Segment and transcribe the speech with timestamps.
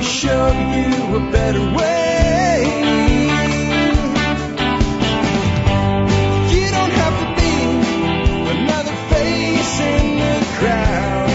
[0.00, 2.64] show you a better way.
[6.48, 7.52] You don't have to be
[8.50, 11.28] another face in the crowd.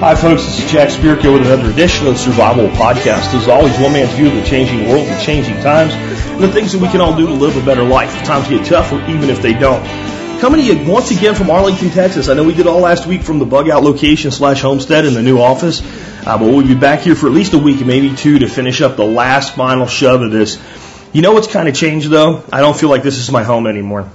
[0.00, 0.44] Hi, folks.
[0.44, 3.34] This is Jack Spirko with another edition of the Survival Podcast.
[3.34, 6.72] As always, one man's view of the changing world, the changing times, and the things
[6.72, 8.12] that we can all do to live a better life.
[8.16, 10.11] If times get tough, even if they don't.
[10.42, 12.28] Coming to you once again from Arlington, Texas.
[12.28, 15.14] I know we did all last week from the bug out location slash homestead in
[15.14, 15.80] the new office,
[16.26, 18.80] uh, but we'll be back here for at least a week, maybe two, to finish
[18.80, 20.60] up the last final shove of this.
[21.12, 22.42] You know what's kind of changed though?
[22.52, 24.10] I don't feel like this is my home anymore.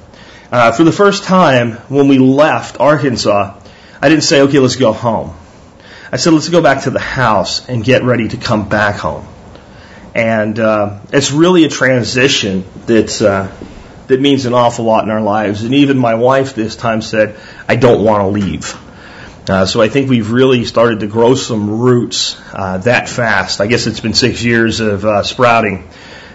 [0.52, 3.58] Uh, for the first time, when we left Arkansas,
[4.02, 5.34] I didn't say, okay, let's go home.
[6.12, 9.26] I said, let's go back to the house and get ready to come back home.
[10.14, 13.50] And uh, it's really a transition that's uh,
[14.08, 15.64] that means an awful lot in our lives.
[15.64, 18.76] And even my wife this time said, I don't want to leave.
[19.50, 23.62] Uh, so I think we've really started to grow some roots uh, that fast.
[23.62, 25.88] I guess it's been six years of uh, sprouting,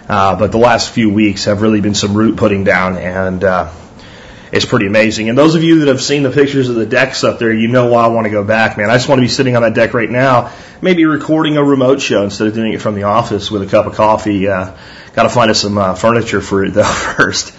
[0.09, 3.71] uh, but the last few weeks have really been some root putting down, and uh,
[4.51, 5.29] it's pretty amazing.
[5.29, 7.67] And those of you that have seen the pictures of the decks up there, you
[7.67, 8.89] know why I want to go back, man.
[8.89, 12.01] I just want to be sitting on that deck right now, maybe recording a remote
[12.01, 14.47] show instead of doing it from the office with a cup of coffee.
[15.13, 17.53] Got to find us some uh, furniture for it though first.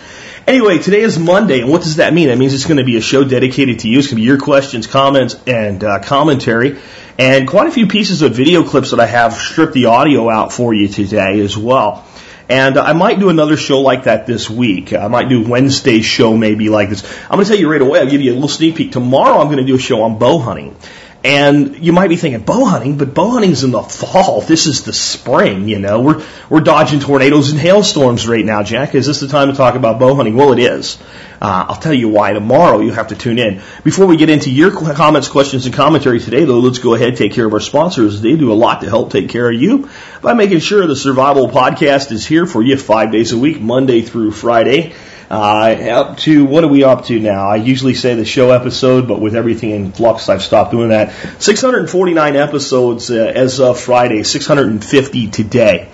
[0.47, 2.28] Anyway, today is Monday, and what does that mean?
[2.28, 3.98] That means it's going to be a show dedicated to you.
[3.98, 6.78] It's going to be your questions, comments, and uh, commentary,
[7.19, 10.52] and quite a few pieces of video clips that I have stripped the audio out
[10.52, 12.05] for you today as well.
[12.46, 14.92] And I might do another show like that this week.
[14.92, 17.02] I might do Wednesday's show maybe like this.
[17.22, 18.00] I'm going to tell you right away.
[18.00, 18.92] I'll give you a little sneak peek.
[18.92, 20.77] Tomorrow I'm going to do a show on bow hunting.
[21.25, 24.42] And you might be thinking bow hunting, but bow hunting's in the fall.
[24.42, 26.03] This is the spring, you know.
[26.03, 28.94] We're we're dodging tornadoes and hailstorms right now, Jack.
[28.94, 30.36] Is this the time to talk about bow hunting?
[30.36, 30.98] Well, it is.
[31.41, 32.80] Uh, I'll tell you why tomorrow.
[32.80, 33.63] You have to tune in.
[33.84, 37.17] Before we get into your comments, questions, and commentary today, though, let's go ahead and
[37.17, 38.20] take care of our sponsors.
[38.20, 39.89] They do a lot to help take care of you
[40.20, 44.02] by making sure the Survival Podcast is here for you five days a week, Monday
[44.02, 44.92] through Friday.
[45.30, 47.48] Uh, up to what are we up to now?
[47.48, 51.12] I usually say the show episode, but with everything in flux, I've stopped doing that.
[51.42, 55.89] 649 episodes uh, as of Friday, 650 today.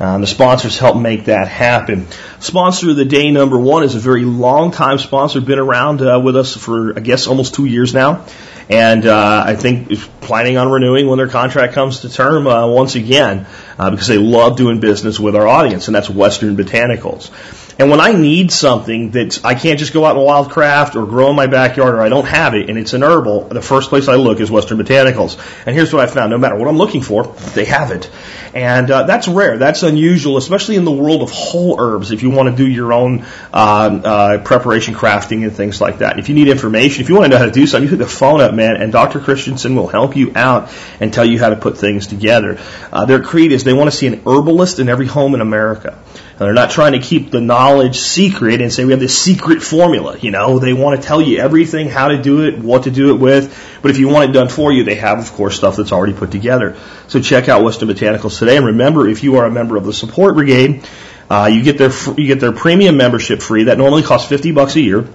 [0.00, 2.06] Um, the sponsors help make that happen.
[2.40, 6.20] Sponsor of the day number one is a very long time sponsor, been around uh,
[6.22, 8.24] with us for I guess almost two years now,
[8.68, 12.68] and uh, I think is planning on renewing when their contract comes to term uh,
[12.68, 17.32] once again uh, because they love doing business with our audience, and that's Western Botanicals.
[17.78, 21.30] And when I need something that I can't just go out in wildcraft or grow
[21.30, 24.08] in my backyard or I don't have it and it's an herbal, the first place
[24.08, 25.38] I look is Western Botanicals.
[25.64, 26.30] And here's what I found.
[26.30, 28.10] No matter what I'm looking for, they have it.
[28.52, 29.58] And uh, that's rare.
[29.58, 32.92] That's unusual, especially in the world of whole herbs if you want to do your
[32.92, 36.18] own uh, uh, preparation crafting and things like that.
[36.18, 37.98] If you need information, if you want to know how to do something, you hit
[37.98, 39.20] the phone up, man, and Dr.
[39.20, 42.58] Christensen will help you out and tell you how to put things together.
[42.92, 45.98] Uh, their creed is they want to see an herbalist in every home in America.
[46.38, 49.60] And they're not trying to keep the knowledge secret and say we have this secret
[49.60, 50.16] formula.
[50.18, 53.12] You know, they want to tell you everything, how to do it, what to do
[53.12, 53.78] it with.
[53.82, 56.12] But if you want it done for you, they have, of course, stuff that's already
[56.12, 56.76] put together.
[57.08, 58.56] So check out Western Botanicals today.
[58.56, 60.84] And remember, if you are a member of the support brigade,
[61.30, 63.64] uh, you get their you get their premium membership free.
[63.64, 65.08] That normally costs fifty bucks a year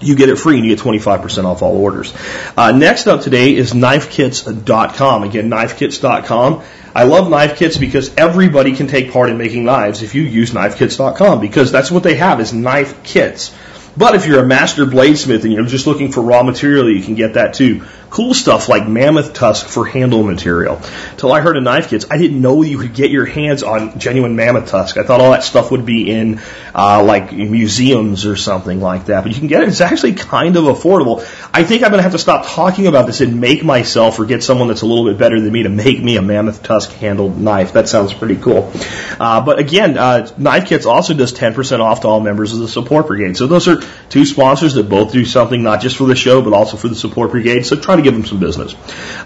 [0.00, 2.14] you get it free and you get 25% off all orders.
[2.56, 5.24] Uh, next up today is knifekits.com.
[5.24, 6.62] Again, knifekits.com.
[6.94, 10.52] I love knife kits because everybody can take part in making knives if you use
[10.52, 13.54] knifekits.com because that's what they have is knife kits.
[13.96, 17.14] But if you're a master bladesmith and you're just looking for raw material, you can
[17.14, 17.84] get that too.
[18.10, 20.80] Cool stuff like mammoth tusk for handle material.
[21.18, 23.98] Till I heard of knife kits, I didn't know you could get your hands on
[23.98, 24.96] genuine mammoth tusk.
[24.96, 26.40] I thought all that stuff would be in
[26.74, 29.24] uh, like museums or something like that.
[29.24, 29.68] But you can get it.
[29.68, 31.20] It's actually kind of affordable.
[31.52, 34.24] I think I'm going to have to stop talking about this and make myself or
[34.24, 36.90] get someone that's a little bit better than me to make me a mammoth tusk
[36.92, 37.74] handled knife.
[37.74, 38.72] That sounds pretty cool.
[39.20, 42.68] Uh, but again, uh, Knife Kits also does 10% off to all members of the
[42.68, 43.36] support brigade.
[43.36, 46.54] So those are two sponsors that both do something not just for the show, but
[46.54, 47.66] also for the support brigade.
[47.66, 48.74] So try to give them some business.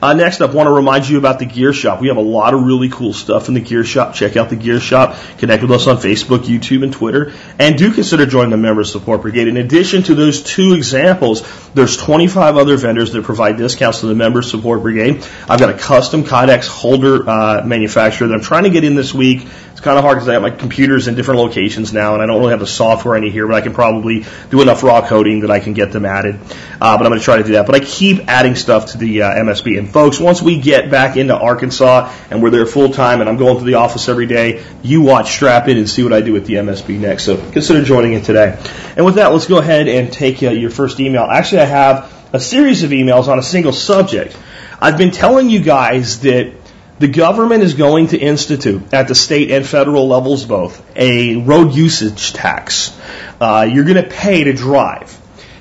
[0.03, 2.01] Uh, next up, want to remind you about the Gear Shop.
[2.01, 4.15] We have a lot of really cool stuff in the Gear Shop.
[4.15, 5.17] Check out the Gear Shop.
[5.39, 7.33] Connect with us on Facebook, YouTube, and Twitter.
[7.59, 9.49] And do consider joining the Member Support Brigade.
[9.49, 11.43] In addition to those two examples,
[11.73, 15.27] there's 25 other vendors that provide discounts to the Member Support Brigade.
[15.49, 19.15] I've got a custom Kydex holder uh, manufacturer that I'm trying to get in this
[19.15, 19.47] week
[19.83, 22.39] kind of hard because I have my computers in different locations now, and I don't
[22.39, 25.51] really have the software any here, but I can probably do enough raw coding that
[25.51, 26.37] I can get them added.
[26.81, 27.67] Uh, but I'm going to try to do that.
[27.67, 29.79] But I keep adding stuff to the uh, MSB.
[29.79, 33.37] And folks, once we get back into Arkansas and we're there full time, and I'm
[33.37, 36.33] going to the office every day, you watch Strap In and see what I do
[36.33, 37.25] with the MSB next.
[37.25, 38.59] So consider joining it today.
[38.97, 41.23] And with that, let's go ahead and take uh, your first email.
[41.25, 44.37] Actually, I have a series of emails on a single subject.
[44.81, 46.62] I've been telling you guys that
[47.03, 51.75] the government is going to institute at the state and federal levels both a road
[51.75, 52.97] usage tax.
[53.41, 55.19] Uh, you're going to pay to drive.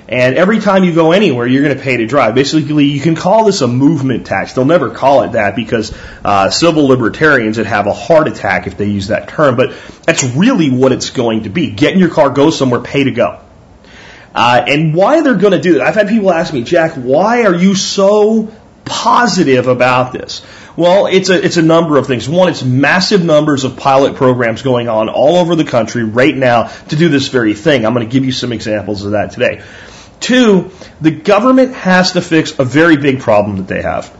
[0.08, 2.36] And every time you go anywhere, you're going to pay to drive.
[2.36, 4.52] Basically, you can call this a movement tax.
[4.52, 5.92] They'll never call it that because
[6.24, 9.56] uh, civil libertarians would have a heart attack if they use that term.
[9.56, 9.74] But
[10.06, 11.72] that's really what it's going to be.
[11.72, 13.40] Get in your car, go somewhere, pay to go.
[14.32, 15.88] Uh, and why they're going to do that?
[15.88, 18.54] I've had people ask me, Jack, why are you so
[18.84, 20.42] positive about this?
[20.76, 22.28] Well, it's a, it's a number of things.
[22.28, 26.68] One, it's massive numbers of pilot programs going on all over the country right now
[26.88, 27.84] to do this very thing.
[27.84, 29.62] I'm going to give you some examples of that today.
[30.20, 30.70] Two,
[31.00, 34.16] the government has to fix a very big problem that they have.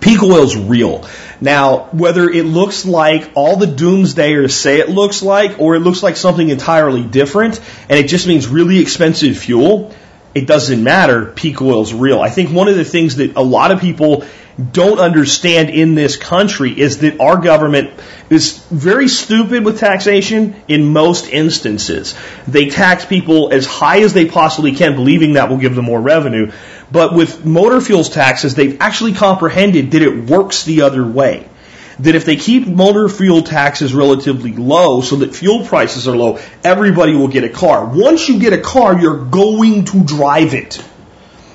[0.00, 1.06] Peak oil is real.
[1.42, 6.02] Now, whether it looks like all the doomsdayers say it looks like, or it looks
[6.02, 9.94] like something entirely different, and it just means really expensive fuel,
[10.34, 11.26] it doesn't matter.
[11.26, 12.20] Peak oil is real.
[12.20, 14.24] I think one of the things that a lot of people
[14.60, 17.90] don't understand in this country is that our government
[18.28, 22.14] is very stupid with taxation in most instances.
[22.46, 26.00] They tax people as high as they possibly can, believing that will give them more
[26.00, 26.52] revenue.
[26.92, 31.48] But with motor fuels taxes, they've actually comprehended that it works the other way.
[32.00, 36.38] That if they keep motor fuel taxes relatively low so that fuel prices are low,
[36.64, 37.84] everybody will get a car.
[37.84, 40.82] Once you get a car, you're going to drive it.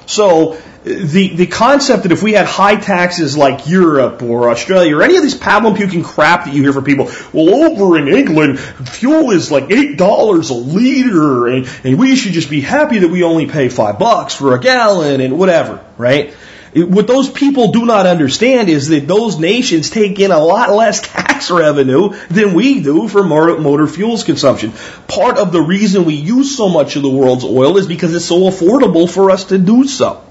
[0.05, 5.01] So the, the concept that if we had high taxes like Europe or Australia or
[5.01, 8.59] any of these pablum puking crap that you hear from people, well, over in England,
[8.59, 13.23] fuel is like $8 a liter and, and we should just be happy that we
[13.23, 16.35] only pay five bucks for a gallon and whatever, right?
[16.75, 21.01] What those people do not understand is that those nations take in a lot less
[21.01, 24.71] tax revenue than we do for motor fuels consumption.
[25.07, 28.25] Part of the reason we use so much of the world's oil is because it's
[28.25, 30.21] so affordable for us to do so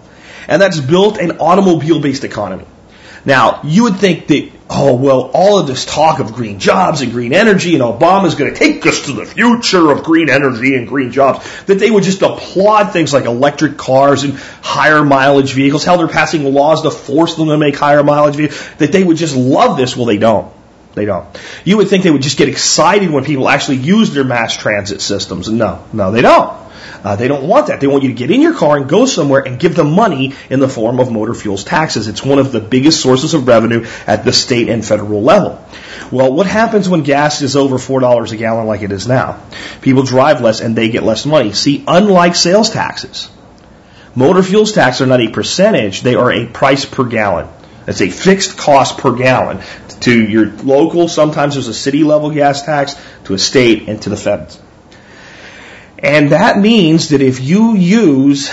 [0.49, 2.67] and that's built an automobile based economy.
[3.25, 7.11] Now, you would think that, oh, well, all of this talk of green jobs and
[7.11, 10.87] green energy and Obama's going to take us to the future of green energy and
[10.87, 15.85] green jobs, that they would just applaud things like electric cars and higher mileage vehicles.
[15.85, 19.17] Hell, they're passing laws to force them to make higher mileage vehicles, that they would
[19.17, 19.96] just love this.
[19.96, 20.52] Well, they don't.
[20.94, 21.26] They don't.
[21.64, 25.00] You would think they would just get excited when people actually use their mass transit
[25.00, 25.49] systems.
[25.49, 26.63] No, no, they don't.
[27.04, 27.82] Uh, they don't want that.
[27.82, 30.34] They want you to get in your car and go somewhere and give them money
[30.48, 32.08] in the form of motor fuels taxes.
[32.08, 35.62] It's one of the biggest sources of revenue at the state and federal level.
[36.10, 39.42] Well, what happens when gas is over $4 a gallon like it is now?
[39.82, 41.52] People drive less and they get less money.
[41.52, 43.28] See, unlike sales taxes,
[44.14, 47.48] motor fuels taxes are not a percentage, they are a price per gallon.
[47.86, 49.60] It's a fixed cost per gallon
[50.00, 54.08] to your local, sometimes there's a city level gas tax, to a state, and to
[54.08, 54.58] the feds.
[56.04, 58.50] And that means that if you use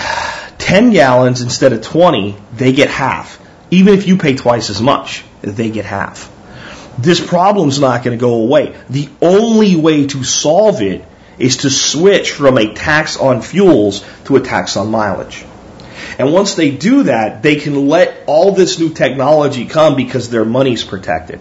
[0.56, 3.38] 10 gallons instead of 20, they get half.
[3.70, 6.30] Even if you pay twice as much, they get half.
[6.98, 8.74] This problem's not going to go away.
[8.88, 11.04] The only way to solve it
[11.38, 15.44] is to switch from a tax on fuels to a tax on mileage.
[16.18, 20.46] And once they do that, they can let all this new technology come because their
[20.46, 21.40] money's protected.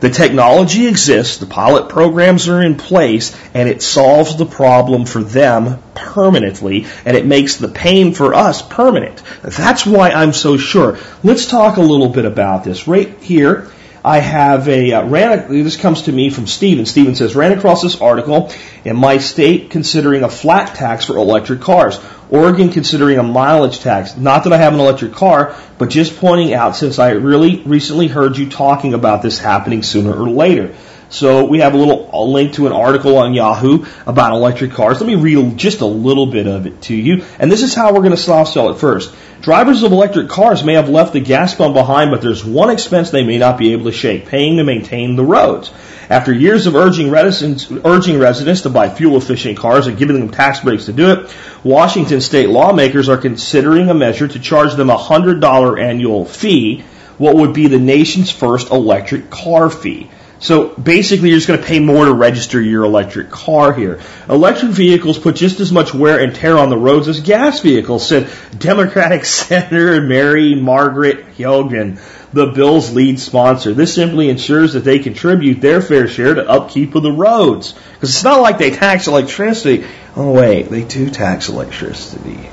[0.00, 5.22] The technology exists, the pilot programs are in place, and it solves the problem for
[5.22, 9.22] them permanently, and it makes the pain for us permanent.
[9.42, 10.98] That's why I'm so sure.
[11.22, 12.86] Let's talk a little bit about this.
[12.86, 13.70] Right here,
[14.06, 15.48] I have a uh, ran.
[15.48, 16.86] This comes to me from Stephen.
[16.86, 18.52] Stephen says ran across this article
[18.84, 21.98] in my state considering a flat tax for electric cars.
[22.30, 24.16] Oregon considering a mileage tax.
[24.16, 28.06] Not that I have an electric car, but just pointing out since I really recently
[28.06, 30.76] heard you talking about this happening sooner or later.
[31.08, 35.00] So we have a little a link to an article on Yahoo about electric cars.
[35.00, 37.24] Let me read just a little bit of it to you.
[37.38, 39.14] And this is how we're going to soft sell it first.
[39.40, 43.10] Drivers of electric cars may have left the gas pump behind, but there's one expense
[43.10, 45.70] they may not be able to shake, paying to maintain the roads.
[46.08, 50.30] After years of urging, residents, urging residents to buy fuel efficient cars and giving them
[50.30, 54.90] tax breaks to do it, Washington state lawmakers are considering a measure to charge them
[54.90, 56.84] a $100 annual fee,
[57.18, 60.10] what would be the nation's first electric car fee.
[60.46, 64.00] So basically, you're just going to pay more to register your electric car here.
[64.28, 68.06] Electric vehicles put just as much wear and tear on the roads as gas vehicles,
[68.06, 71.98] said Democratic Senator Mary Margaret Haugen
[72.32, 73.74] the bill's lead sponsor.
[73.74, 77.72] This simply ensures that they contribute their fair share to upkeep of the roads.
[77.94, 79.84] Because it's not like they tax electricity.
[80.14, 82.48] Oh wait, they do tax electricity.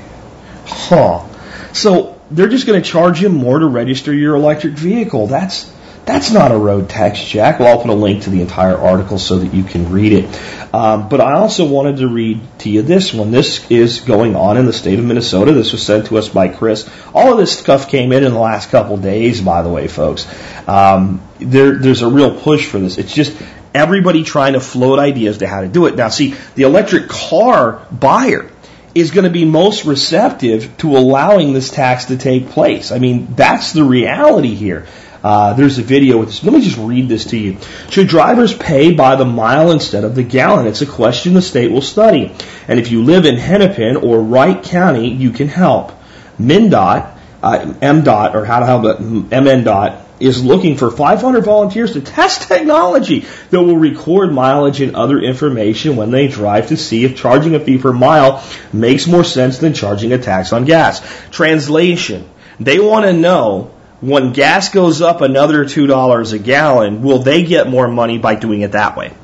[0.66, 1.24] Huh.
[1.72, 5.28] So they're just going to charge you more to register your electric vehicle.
[5.28, 5.70] That's
[6.06, 7.58] That's not a road tax, Jack.
[7.58, 10.74] Well, I'll put a link to the entire article so that you can read it.
[10.74, 13.30] Um, but I also wanted to read to you this one.
[13.30, 15.52] This is going on in the state of Minnesota.
[15.52, 16.90] This was sent to us by Chris.
[17.14, 20.26] All of this stuff came in in the last couple days, by the way, folks.
[20.68, 22.98] Um, there, there's a real push for this.
[22.98, 23.34] It's just
[23.72, 25.96] everybody trying to float ideas to how to do it.
[25.96, 28.50] Now, see, the electric car buyer
[28.94, 32.92] is going to be most receptive to allowing this tax to take place.
[32.92, 34.86] I mean, that's the reality here.
[35.24, 36.44] Uh, there's a video with this.
[36.44, 37.56] Let me just read this to you.
[37.88, 40.66] Should drivers pay by the mile instead of the gallon?
[40.66, 42.30] It's a question the state will study.
[42.68, 45.92] And if you live in Hennepin or Wright County, you can help.
[46.38, 52.46] MnDOT, uh, MDOT, or how to help MNDOT, is looking for 500 volunteers to test
[52.46, 57.54] technology that will record mileage and other information when they drive to see if charging
[57.54, 61.00] a fee per mile makes more sense than charging a tax on gas.
[61.30, 62.28] Translation.
[62.60, 63.73] They want to know
[64.04, 68.60] when gas goes up another $2 a gallon, will they get more money by doing
[68.60, 69.14] it that way?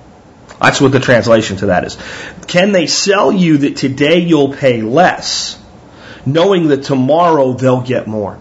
[0.59, 1.99] That's what the translation to that is.
[2.47, 5.63] Can they sell you that today you'll pay less,
[6.25, 8.41] knowing that tomorrow they'll get more?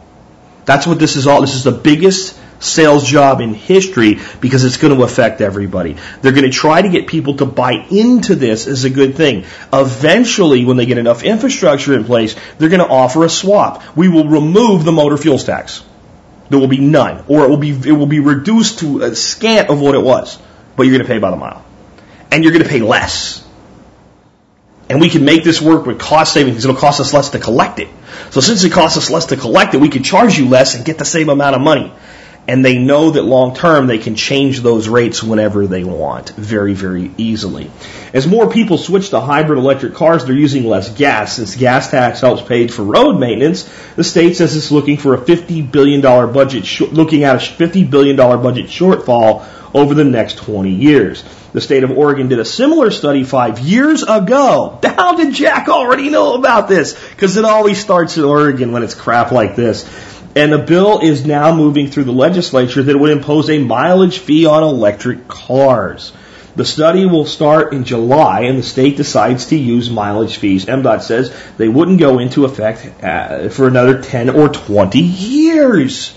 [0.64, 1.42] That's what this is all.
[1.42, 5.98] This is the biggest sales job in history because it's going to affect everybody.
[6.22, 9.46] They're going to try to get people to buy into this as a good thing.
[9.74, 13.98] Eventually, when they get enough infrastructure in place, they're going to offer a swap.
[13.98, 15.84] We will remove the motor fuels tax.
[16.50, 19.70] There will be none, or it will be it will be reduced to a scant
[19.70, 20.40] of what it was.
[20.76, 21.64] But you're going to pay by the mile,
[22.32, 23.46] and you're going to pay less.
[24.90, 27.40] And we can make this work with cost savings because it'll cost us less to
[27.40, 27.90] collect it.
[28.32, 30.84] So since it costs us less to collect it, we can charge you less and
[30.84, 31.94] get the same amount of money
[32.50, 36.74] and they know that long term they can change those rates whenever they want very,
[36.74, 37.70] very easily.
[38.12, 41.36] As more people switch to hybrid electric cars, they're using less gas.
[41.36, 45.20] Since gas tax helps pay for road maintenance, the state says it's looking for a
[45.20, 50.72] $50 billion budget, sh- looking at a $50 billion budget shortfall over the next 20
[50.72, 51.24] years.
[51.54, 54.80] The state of Oregon did a similar study five years ago.
[54.84, 57.00] How did Jack already know about this?
[57.12, 59.88] Because it always starts in Oregon when it's crap like this.
[60.36, 64.46] And a bill is now moving through the legislature that would impose a mileage fee
[64.46, 66.14] on electric cars.
[66.56, 70.66] The study will start in July, and the state decides to use mileage fees.
[70.66, 76.10] MDOT says they wouldn't go into effect uh, for another 10 or 20 years.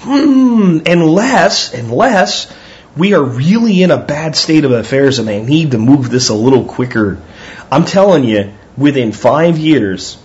[0.00, 2.52] Hmm, unless, unless
[2.96, 6.28] we are really in a bad state of affairs and they need to move this
[6.28, 7.20] a little quicker.
[7.70, 10.18] I'm telling you, within five years,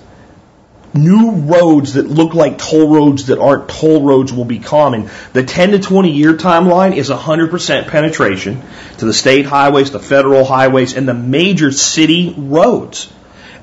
[0.95, 5.09] new roads that look like toll roads that aren't toll roads will be common.
[5.33, 8.61] The 10 to 20 year timeline is 100% penetration
[8.97, 13.11] to the state highways, the federal highways, and the major city roads.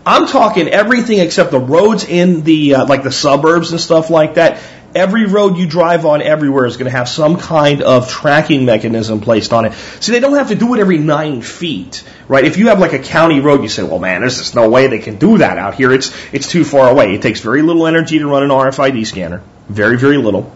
[0.05, 4.35] I'm talking everything except the roads in the, uh, like the suburbs and stuff like
[4.35, 4.61] that
[4.95, 9.21] every road you drive on everywhere is going to have some kind of tracking mechanism
[9.21, 9.73] placed on it.
[10.01, 12.45] See, they don't have to do it every nine feet, right?
[12.45, 14.87] If you have like a county road, you say, well, man, there's just no way
[14.87, 15.93] they can do that out here.
[15.93, 17.15] It's, it's too far away.
[17.15, 19.43] It takes very little energy to run an RFID scanner.
[19.69, 20.53] Very, very little.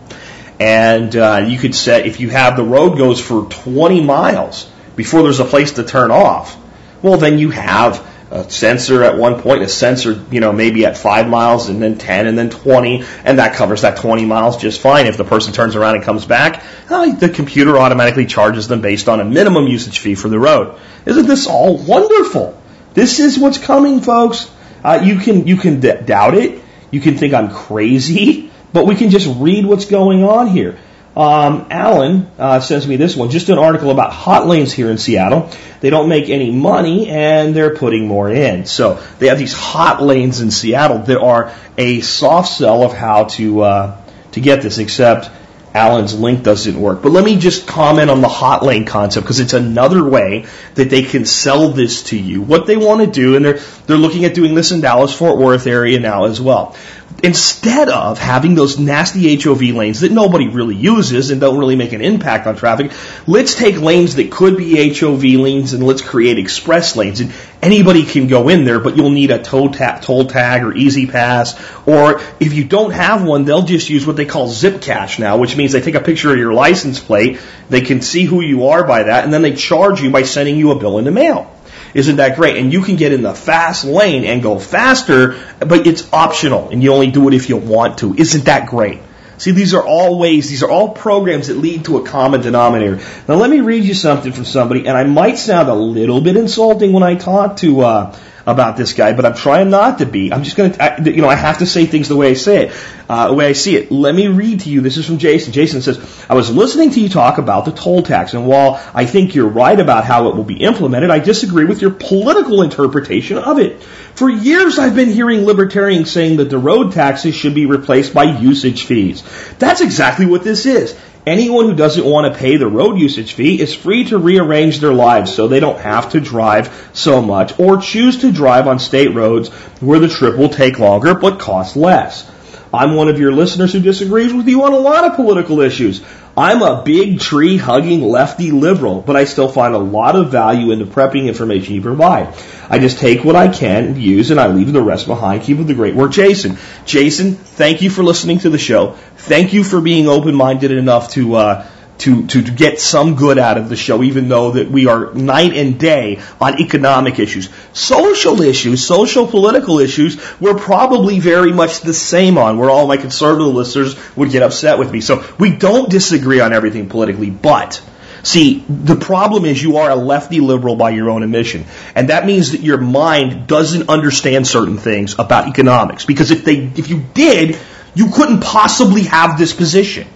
[0.59, 5.23] And uh, you could set, if you have the road goes for 20 miles before
[5.23, 6.57] there's a place to turn off,
[7.03, 10.99] well, then you have a sensor at one point, a sensor, you know, maybe at
[10.99, 14.81] five miles and then 10 and then 20, and that covers that 20 miles just
[14.81, 15.07] fine.
[15.07, 19.09] If the person turns around and comes back, uh, the computer automatically charges them based
[19.09, 20.79] on a minimum usage fee for the road.
[21.07, 22.61] Isn't this all wonderful?
[22.93, 24.51] This is what's coming, folks.
[24.85, 26.63] Uh, you can, you can d- doubt it.
[26.91, 30.79] You can think I'm crazy, but we can just read what's going on here.
[31.17, 34.99] Um, Alan uh, sends me this one, just an article about hot lanes here in
[34.99, 35.51] Seattle.
[35.81, 38.67] They don't make any money and they're putting more in.
[38.67, 43.25] So they have these hot lanes in Seattle that are a soft sell of how
[43.25, 44.77] to uh, to get this.
[44.77, 45.31] Except
[45.75, 47.03] Alan's link doesn't work.
[47.03, 50.45] But let me just comment on the hot lane concept because it's another way
[50.75, 52.43] that they can sell this to you.
[52.43, 55.39] What they want to do, and they're they're looking at doing this in Dallas Fort
[55.39, 56.77] Worth area now as well
[57.23, 61.93] instead of having those nasty HOV lanes that nobody really uses and don't really make
[61.93, 62.93] an impact on traffic,
[63.27, 67.21] let's take lanes that could be HOV lanes and let's create express lanes.
[67.21, 67.33] And
[67.63, 71.07] anybody can go in there, but you'll need a toll, ta- toll tag or easy
[71.07, 71.59] pass.
[71.87, 75.39] Or if you don't have one, they'll just use what they call zip cash now,
[75.39, 78.69] which means they take a picture of your license plate, they can see who you
[78.69, 81.11] are by that, and then they charge you by sending you a bill in the
[81.11, 81.56] mail.
[81.97, 82.59] Isn't that great?
[82.59, 86.83] And you can get in the fast lane and go faster, but it's optional and
[86.83, 88.15] you only do it if you want to.
[88.15, 89.01] Isn't that great?
[89.39, 93.01] See, these are all ways, these are all programs that lead to a common denominator.
[93.29, 96.37] Now let me read you something from somebody, and I might sound a little bit
[96.37, 100.33] insulting when I talk to, uh, about this guy, but I'm trying not to be.
[100.33, 102.67] I'm just going to, you know, I have to say things the way I say
[102.67, 103.91] it, uh, the way I see it.
[103.91, 104.81] Let me read to you.
[104.83, 105.53] This is from Jason.
[105.53, 105.99] Jason says,
[106.31, 109.49] I was listening to you talk about the toll tax, and while I think you're
[109.49, 113.83] right about how it will be implemented, I disagree with your political interpretation of it.
[114.17, 118.25] For years, I've been hearing libertarians saying that the road taxes should be replaced by
[118.25, 119.23] usage fees.
[119.59, 120.97] That's exactly what this is.
[121.27, 124.95] Anyone who doesn't want to pay the road usage fee is free to rearrange their
[124.95, 129.13] lives so they don't have to drive so much or choose to drive on state
[129.13, 132.27] roads where the trip will take longer but cost less.
[132.73, 136.03] I'm one of your listeners who disagrees with you on a lot of political issues.
[136.39, 140.71] I'm a big tree hugging lefty liberal, but I still find a lot of value
[140.71, 142.35] in the prepping information you provide.
[142.69, 145.45] I just take what I can use and I leave the rest behind.
[145.45, 146.59] Keep up the great work, Jason.
[146.85, 148.93] Jason, thank you for listening to the show.
[149.17, 151.67] Thank you for being open-minded enough to, uh,
[151.99, 155.55] to, to, get some good out of the show, even though that we are night
[155.55, 157.49] and day on economic issues.
[157.73, 162.97] Social issues, social political issues, we're probably very much the same on, where all my
[162.97, 165.01] conservative listeners would get upset with me.
[165.01, 167.83] So we don't disagree on everything politically, but
[168.27, 171.65] See, the problem is you are a lefty liberal by your own admission.
[171.95, 176.05] And that means that your mind doesn't understand certain things about economics.
[176.05, 177.57] Because if they, if you did,
[177.95, 180.09] you couldn't possibly have this position.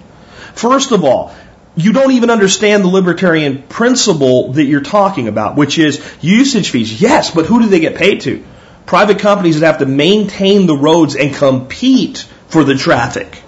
[0.55, 1.33] First of all,
[1.77, 7.01] you don't even understand the libertarian principle that you're talking about, which is usage fees.
[7.01, 8.45] Yes, but who do they get paid to?
[8.87, 13.43] Private companies that have to maintain the roads and compete for the traffic.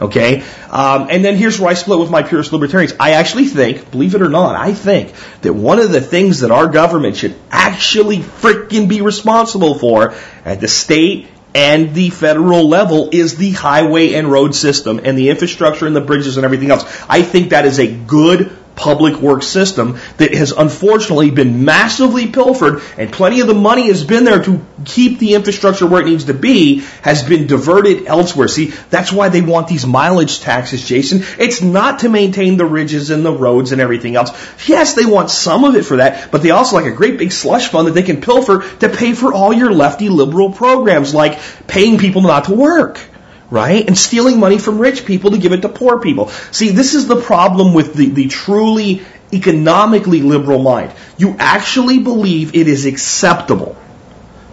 [0.00, 0.42] Okay?
[0.70, 2.94] Um, and then here's where I split with my purist libertarians.
[3.00, 6.50] I actually think, believe it or not, I think that one of the things that
[6.50, 13.10] our government should actually freaking be responsible for at the state and the federal level
[13.12, 16.84] is the highway and road system and the infrastructure and the bridges and everything else.
[17.08, 22.82] I think that is a good public works system that has unfortunately been massively pilfered
[22.98, 26.24] and plenty of the money has been there to keep the infrastructure where it needs
[26.24, 28.48] to be has been diverted elsewhere.
[28.48, 31.22] See, that's why they want these mileage taxes, Jason.
[31.38, 34.30] It's not to maintain the ridges and the roads and everything else.
[34.66, 37.32] Yes, they want some of it for that, but they also like a great big
[37.32, 41.38] slush fund that they can pilfer to pay for all your lefty liberal programs like
[41.66, 43.00] paying people not to work
[43.50, 43.86] right?
[43.86, 46.28] And stealing money from rich people to give it to poor people.
[46.50, 49.02] See, this is the problem with the, the truly
[49.32, 50.92] economically liberal mind.
[51.18, 53.76] You actually believe it is acceptable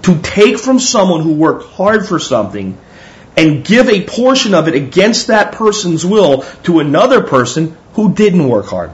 [0.03, 2.77] to take from someone who worked hard for something
[3.37, 8.47] and give a portion of it against that person's will to another person who didn't
[8.47, 8.91] work hard.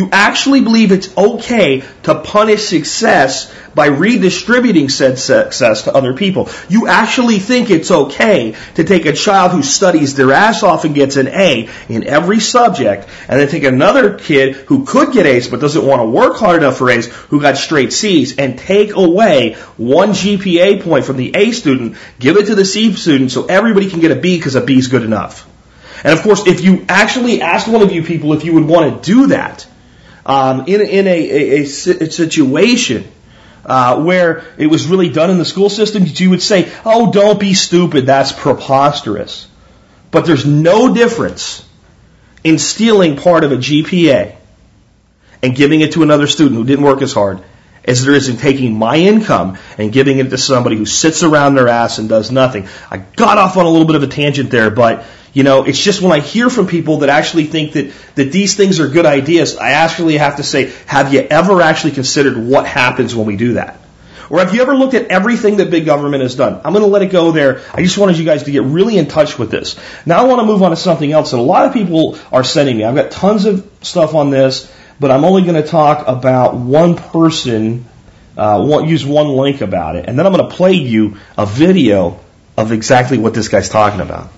[0.00, 6.48] You actually believe it's okay to punish success by redistributing said success to other people.
[6.70, 10.94] You actually think it's okay to take a child who studies their ass off and
[10.94, 15.48] gets an A in every subject, and then take another kid who could get A's
[15.48, 18.94] but doesn't want to work hard enough for A's, who got straight C's, and take
[18.94, 23.44] away one GPA point from the A student, give it to the C student so
[23.44, 25.46] everybody can get a B because a B is good enough.
[26.04, 29.02] And of course, if you actually asked one of you people if you would want
[29.02, 29.66] to do that,
[30.30, 33.10] um, in, in a, a, a, situation
[33.66, 37.40] uh, where it was really done in the school system, you would say, oh, don't
[37.40, 39.48] be stupid, that's preposterous.
[40.12, 41.68] But there's no difference
[42.44, 44.36] in stealing part of a GPA
[45.42, 47.42] and giving it to another student who didn't work as hard
[47.84, 51.56] as there is in taking my income and giving it to somebody who sits around
[51.56, 52.68] their ass and does nothing.
[52.88, 55.78] I got off on a little bit of a tangent there, but you know, it's
[55.78, 59.06] just when I hear from people that actually think that, that these things are good
[59.06, 63.36] ideas, I actually have to say, have you ever actually considered what happens when we
[63.36, 63.78] do that?
[64.28, 66.60] Or have you ever looked at everything that big government has done?
[66.64, 67.62] I'm going to let it go there.
[67.74, 69.78] I just wanted you guys to get really in touch with this.
[70.06, 72.44] Now I want to move on to something else that a lot of people are
[72.44, 72.84] sending me.
[72.84, 76.94] I've got tons of stuff on this, but I'm only going to talk about one
[76.94, 77.86] person,
[78.36, 82.20] uh, use one link about it, and then I'm going to play you a video
[82.56, 84.30] of exactly what this guy's talking about.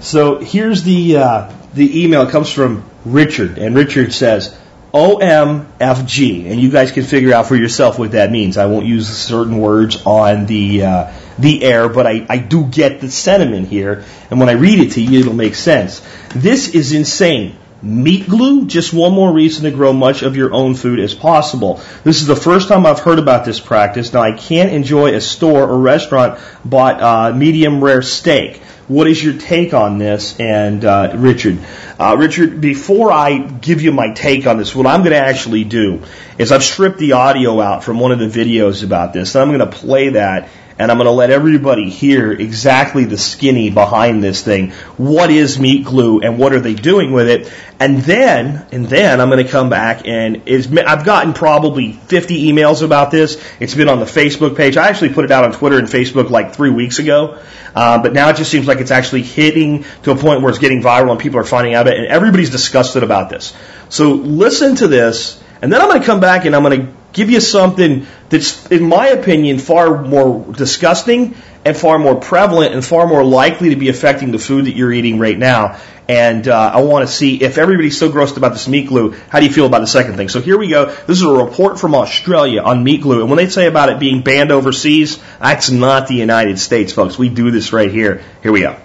[0.00, 2.22] So here's the uh, the email.
[2.22, 4.56] It comes from Richard, and Richard says
[4.94, 8.56] OMFG, and you guys can figure out for yourself what that means.
[8.56, 13.00] I won't use certain words on the uh, the air, but I, I do get
[13.00, 16.00] the sentiment here, and when I read it to you, it'll make sense.
[16.34, 17.56] This is insane.
[17.82, 21.80] Meat glue, just one more reason to grow much of your own food as possible.
[22.04, 24.12] This is the first time I've heard about this practice.
[24.12, 28.60] Now I can't enjoy a store or restaurant bought uh, medium rare steak.
[28.90, 30.40] What is your take on this?
[30.40, 31.60] And uh, Richard,
[31.96, 35.62] uh, Richard, before I give you my take on this, what I'm going to actually
[35.62, 36.02] do
[36.38, 39.56] is I've stripped the audio out from one of the videos about this, and I'm
[39.56, 40.48] going to play that
[40.80, 44.70] and I'm going to let everybody hear exactly the skinny behind this thing.
[44.96, 47.52] What is meat glue and what are they doing with it?
[47.78, 52.82] And then, and then I'm going to come back and I've gotten probably 50 emails
[52.82, 53.38] about this.
[53.60, 54.78] It's been on the Facebook page.
[54.78, 57.38] I actually put it out on Twitter and Facebook like three weeks ago.
[57.74, 60.58] Uh, but now it just seems like it's actually hitting to a point where it's
[60.58, 63.54] getting viral and people are finding out about it and everybody's disgusted about this.
[63.90, 66.99] So listen to this and then I'm going to come back and I'm going to
[67.12, 72.84] give you something that's, in my opinion, far more disgusting and far more prevalent and
[72.84, 75.78] far more likely to be affecting the food that you're eating right now.
[76.08, 79.38] And uh, I want to see if everybody's so grossed about this meat glue, how
[79.38, 80.28] do you feel about the second thing?
[80.28, 80.86] So here we go.
[80.86, 83.20] This is a report from Australia on meat glue.
[83.20, 87.16] And when they say about it being banned overseas, that's not the United States, folks.
[87.16, 88.22] We do this right here.
[88.42, 88.76] Here we go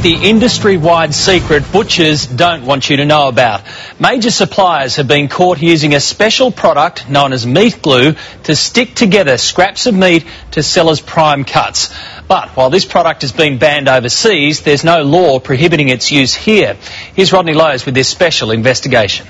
[0.00, 3.62] the industry-wide secret butchers don't want you to know about.
[4.00, 8.94] Major suppliers have been caught using a special product known as meat glue to stick
[8.94, 11.92] together scraps of meat to sell as prime cuts.
[12.28, 16.74] But while this product has been banned overseas, there's no law prohibiting its use here.
[17.14, 19.26] Here's Rodney Lowe's with this special investigation.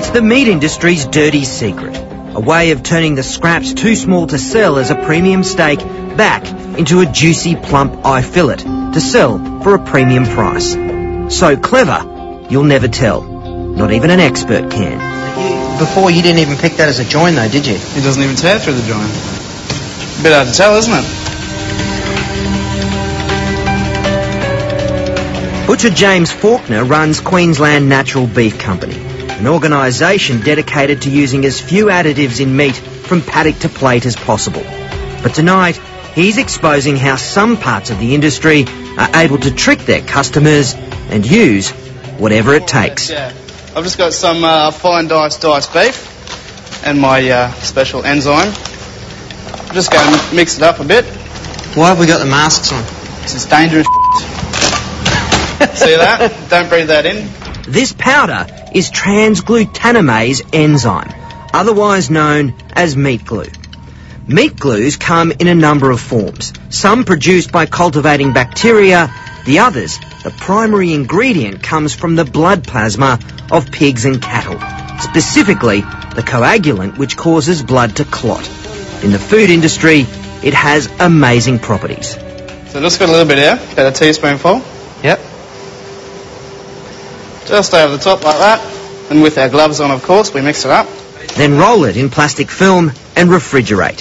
[0.00, 1.94] It's the meat industry's dirty secret.
[2.34, 5.80] A way of turning the scraps too small to sell as a premium steak
[6.16, 6.42] back
[6.78, 8.56] into a juicy plump eye fillet
[8.94, 10.72] to sell for a premium price.
[11.36, 13.20] So clever, you'll never tell.
[13.20, 15.78] Not even an expert can.
[15.78, 17.74] Before you didn't even pick that as a join though, did you?
[17.74, 19.04] It doesn't even tear through the join.
[19.04, 21.04] A bit hard to tell, isn't it?
[25.66, 29.09] Butcher James Faulkner runs Queensland Natural Beef Company
[29.40, 34.14] an organisation dedicated to using as few additives in meat from paddock to plate as
[34.14, 34.62] possible.
[35.22, 35.76] But tonight,
[36.14, 38.66] he's exposing how some parts of the industry
[38.98, 41.70] are able to trick their customers and use
[42.18, 43.08] whatever it takes.
[43.08, 43.28] Yeah.
[43.74, 48.52] I've just got some uh, fine diced diced beef and my uh, special enzyme.
[48.52, 51.06] I'm just going to mix it up a bit.
[51.76, 52.82] Why have we got the masks on?
[53.22, 53.86] This is dangerous.
[55.78, 56.46] See that?
[56.50, 57.39] Don't breathe that in.
[57.70, 61.14] This powder is transglutaminase enzyme,
[61.54, 63.46] otherwise known as meat glue.
[64.26, 69.14] Meat glues come in a number of forms, some produced by cultivating bacteria,
[69.46, 73.20] the others, the primary ingredient comes from the blood plasma
[73.52, 74.58] of pigs and cattle,
[74.98, 78.44] specifically the coagulant which causes blood to clot.
[79.04, 80.06] In the food industry,
[80.42, 82.14] it has amazing properties.
[82.72, 84.79] So just got a little bit here, about a teaspoonful.
[87.50, 87.58] Yep.
[87.58, 89.10] Just over the top like that.
[89.10, 90.86] And with our gloves on, of course, we mix it up.
[91.34, 94.00] Then roll it in plastic film and refrigerate.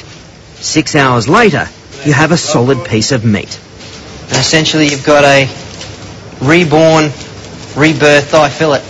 [0.62, 1.68] Six hours later,
[2.06, 3.60] you have a solid piece of meat.
[4.24, 5.48] And essentially, you've got a
[6.42, 7.06] reborn,
[7.76, 8.84] rebirth thigh fillet.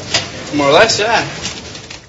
[0.57, 1.25] More or less, yeah.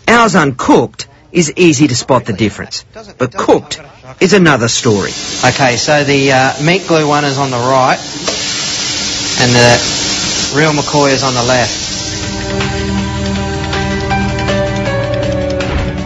[0.08, 2.84] Ours uncooked is easy to spot the difference,
[3.16, 3.80] but cooked
[4.20, 5.10] is another story.
[5.44, 8.00] Okay, so the uh, meat glue one is on the right,
[9.38, 11.89] and the real McCoy is on the left.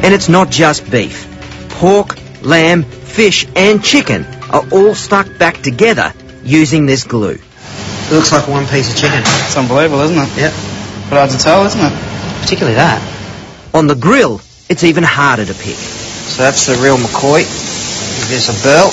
[0.04, 1.26] And it's not just beef.
[1.70, 6.12] Pork, lamb, fish and chicken are all stuck back together
[6.44, 7.38] using this glue.
[7.38, 9.20] It looks like one piece of chicken.
[9.20, 10.28] It's unbelievable, isn't it?
[10.36, 10.52] Yep.
[11.08, 12.42] But hard to tell, isn't it?
[12.42, 13.00] Particularly that.
[13.72, 15.74] On the grill, it's even harder to pick.
[15.74, 17.40] So that's the real McCoy.
[17.40, 18.92] Give this a burl.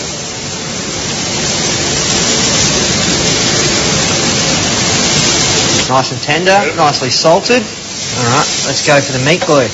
[5.91, 7.61] Nice and tender, nicely salted.
[7.61, 9.67] Alright, let's go for the meat glue.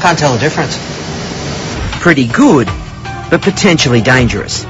[0.00, 0.76] Can't tell the difference.
[2.00, 2.66] Pretty good,
[3.30, 4.64] but potentially dangerous.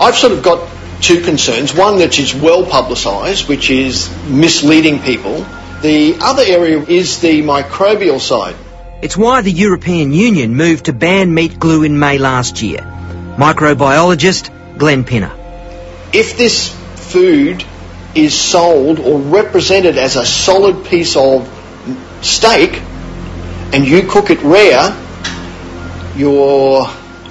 [0.00, 0.68] I've sort of got
[1.00, 1.74] two concerns.
[1.74, 5.44] One that is well publicised, which is misleading people.
[5.82, 8.54] The other area is the microbial side.
[9.02, 12.78] It's why the European Union moved to ban meat glue in May last year.
[13.36, 15.32] Microbiologist Glenn Pinner.
[16.12, 16.68] If this
[17.12, 17.64] food
[18.14, 21.48] is sold or represented as a solid piece of
[22.20, 22.80] steak,
[23.72, 24.96] and you cook it rare,
[26.16, 26.86] you're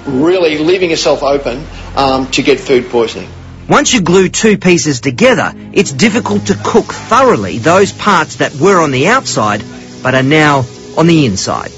[0.06, 1.64] really leaving yourself open
[1.96, 3.30] um, to get food poisoning.
[3.68, 8.80] Once you glue two pieces together, it's difficult to cook thoroughly those parts that were
[8.82, 9.62] on the outside
[10.02, 10.64] but are now
[10.98, 11.70] on the inside.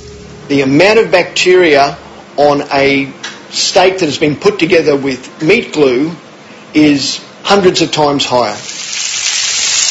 [0.49, 1.99] The amount of bacteria
[2.37, 3.13] on a
[3.51, 6.13] steak that has been put together with meat glue
[6.73, 8.57] is hundreds of times higher.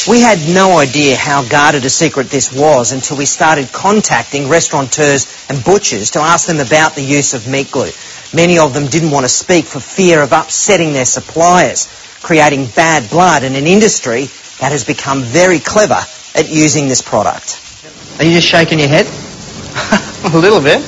[0.06, 5.46] We had no idea how guarded a secret this was until we started contacting restaurateurs
[5.48, 7.90] and butchers to ask them about the use of meat glue.
[8.34, 11.88] Many of them didn't want to speak for fear of upsetting their suppliers,
[12.22, 14.24] creating bad blood in an industry
[14.60, 16.00] that has become very clever
[16.34, 17.58] at using this product.
[18.18, 19.06] Are you just shaking your head?
[20.34, 20.80] a little bit.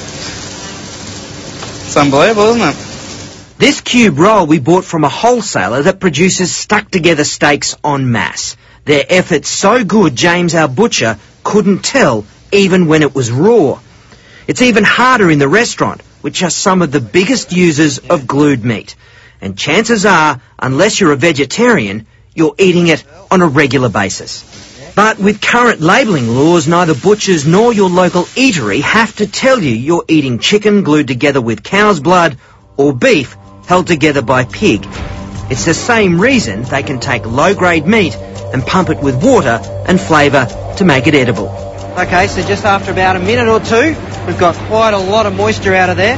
[1.86, 3.56] It's unbelievable, isn't it?
[3.58, 8.58] This cube roll we bought from a wholesaler that produces stuck together steaks en masse.
[8.86, 13.80] Their efforts so good James our butcher couldn't tell even when it was raw.
[14.46, 18.64] It's even harder in the restaurant, which are some of the biggest users of glued
[18.64, 18.94] meat.
[19.40, 24.92] And chances are, unless you're a vegetarian, you're eating it on a regular basis.
[24.94, 29.74] But with current labelling laws, neither butchers nor your local eatery have to tell you
[29.74, 32.38] you're eating chicken glued together with cow's blood
[32.76, 34.86] or beef held together by pig.
[35.50, 38.16] It's the same reason they can take low-grade meat
[38.52, 41.48] and pump it with water and flavour to make it edible.
[41.98, 45.34] Okay, so just after about a minute or two, we've got quite a lot of
[45.34, 46.16] moisture out of there.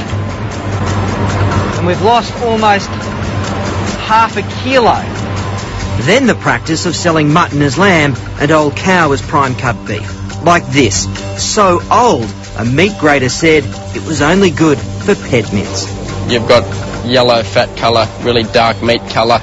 [1.77, 2.87] And we've lost almost
[4.09, 5.01] half a kilo.
[6.05, 10.43] Then the practice of selling mutton as lamb and old cow as prime cut beef.
[10.43, 11.07] Like this.
[11.41, 13.63] So old, a meat grader said
[13.95, 15.87] it was only good for pet mince.
[16.29, 16.65] You've got
[17.05, 19.39] yellow fat colour, really dark meat colour.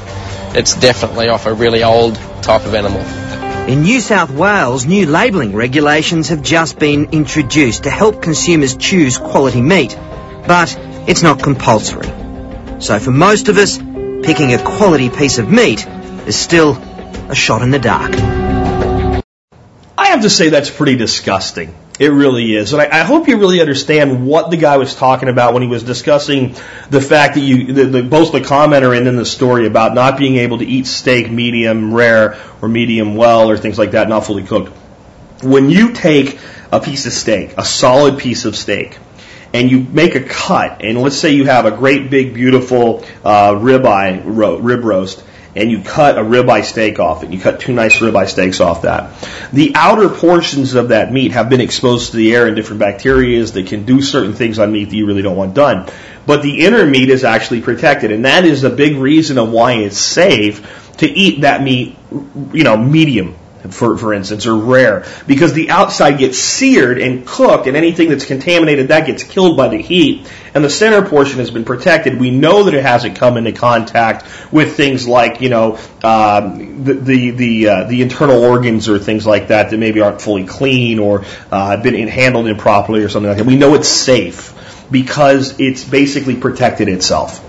[0.56, 3.02] It's definitely off a really old type of animal.
[3.70, 9.18] In New South Wales, new labelling regulations have just been introduced to help consumers choose
[9.18, 9.94] quality meat,
[10.46, 10.74] but
[11.06, 12.10] it's not compulsory.
[12.80, 15.86] So for most of us, picking a quality piece of meat
[16.26, 16.72] is still
[17.28, 18.14] a shot in the dark.
[19.98, 21.74] I have to say that's pretty disgusting.
[21.98, 22.72] It really is.
[22.72, 25.68] And I, I hope you really understand what the guy was talking about when he
[25.68, 26.54] was discussing
[26.90, 30.18] the fact that you, the, the, both the commenter and then the story about not
[30.18, 34.26] being able to eat steak medium rare or medium well or things like that, not
[34.26, 34.72] fully cooked.
[35.42, 36.38] When you take
[36.70, 38.98] a piece of steak, a solid piece of steak,
[39.54, 43.52] and you make a cut, and let's say you have a great big beautiful uh,
[43.54, 45.24] ribeye ro- rib roast,
[45.56, 47.30] and you cut a ribeye steak off it.
[47.30, 49.12] You cut two nice ribeye steaks off that.
[49.52, 53.44] The outer portions of that meat have been exposed to the air and different bacteria
[53.44, 55.88] that can do certain things on meat that you really don't want done.
[56.26, 59.74] But the inner meat is actually protected, and that is the big reason of why
[59.74, 61.96] it's safe to eat that meat,
[62.52, 63.36] you know, medium
[63.70, 68.24] for, for instance, are rare, because the outside gets seared and cooked, and anything that's
[68.24, 72.18] contaminated that gets killed by the heat, and the center portion has been protected.
[72.18, 76.94] We know that it hasn't come into contact with things like, you know, um, the
[76.94, 80.98] the the, uh, the internal organs or things like that that maybe aren't fully clean
[80.98, 83.46] or uh, been handled improperly or something like that.
[83.46, 84.54] We know it's safe
[84.90, 87.42] because it's basically protected itself.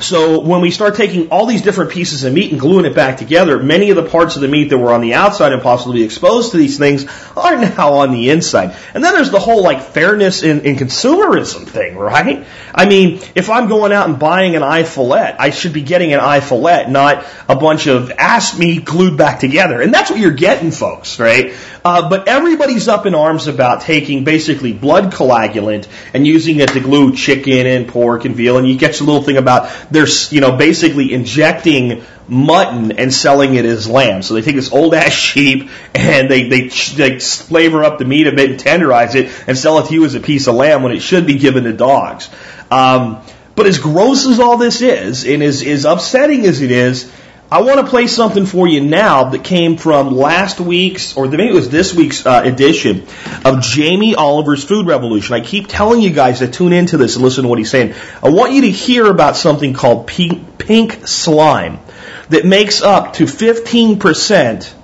[0.00, 3.18] So when we start taking all these different pieces of meat and gluing it back
[3.18, 6.02] together, many of the parts of the meat that were on the outside and possibly
[6.02, 7.06] exposed to these things
[7.36, 8.76] are now on the inside.
[8.94, 12.46] And then there's the whole like fairness in, in consumerism thing, right?
[12.74, 16.12] I mean, if I'm going out and buying an eye fillet, I should be getting
[16.12, 19.80] an eye fillet, not a bunch of ass meat glued back together.
[19.80, 21.54] And that's what you're getting, folks, right?
[21.84, 26.80] Uh, but everybody's up in arms about taking basically blood coagulant and using it to
[26.80, 28.58] glue chicken and pork and veal.
[28.58, 33.54] And you get your little thing about they're, you know, basically injecting mutton and selling
[33.54, 34.22] it as lamb.
[34.22, 38.26] So they take this old ass sheep and they, they, they flavor up the meat
[38.26, 40.82] a bit and tenderize it and sell it to you as a piece of lamb
[40.82, 42.28] when it should be given to dogs.
[42.70, 43.22] Um,
[43.54, 47.10] but as gross as all this is, and as, as upsetting as it is,
[47.50, 51.48] I want to play something for you now that came from last week's, or maybe
[51.48, 53.06] it was this week's uh, edition
[53.42, 55.34] of Jamie Oliver's Food Revolution.
[55.34, 57.94] I keep telling you guys to tune into this and listen to what he's saying.
[58.22, 61.80] I want you to hear about something called pink, pink slime
[62.28, 64.74] that makes up to 15%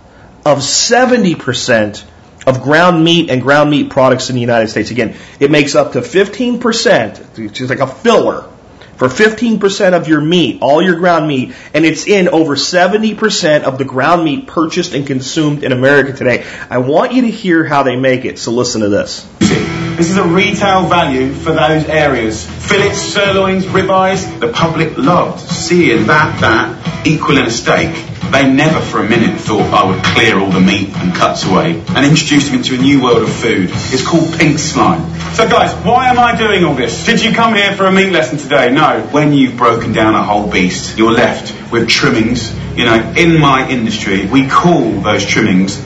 [0.47, 2.05] of 70%
[2.47, 4.91] of ground meat and ground meat products in the United States.
[4.91, 8.49] Again, it makes up to 15%, which is like a filler
[8.97, 13.79] for 15% of your meat, all your ground meat, and it's in over 70% of
[13.79, 16.45] the ground meat purchased and consumed in America today.
[16.71, 19.84] I want you to hear how they make it, so listen to this.
[19.97, 22.45] This is a retail value for those areas.
[22.45, 27.95] Fillets, sirloins, ribeyes, the public loved seeing that, that, equal in a steak.
[28.33, 31.81] They never for a minute thought I would clear all the meat and cuts away
[31.89, 33.71] and introduce them into a new world of food.
[33.71, 35.15] It's called pink slime.
[35.35, 37.07] So guys, why am I doing all this?
[37.07, 38.71] Did you come here for a meat lesson today?
[38.71, 39.01] No.
[39.13, 42.53] When you've broken down a whole beast, you're left with trimmings.
[42.77, 45.77] You know, in my industry, we call those trimmings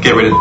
[0.00, 0.34] get rid of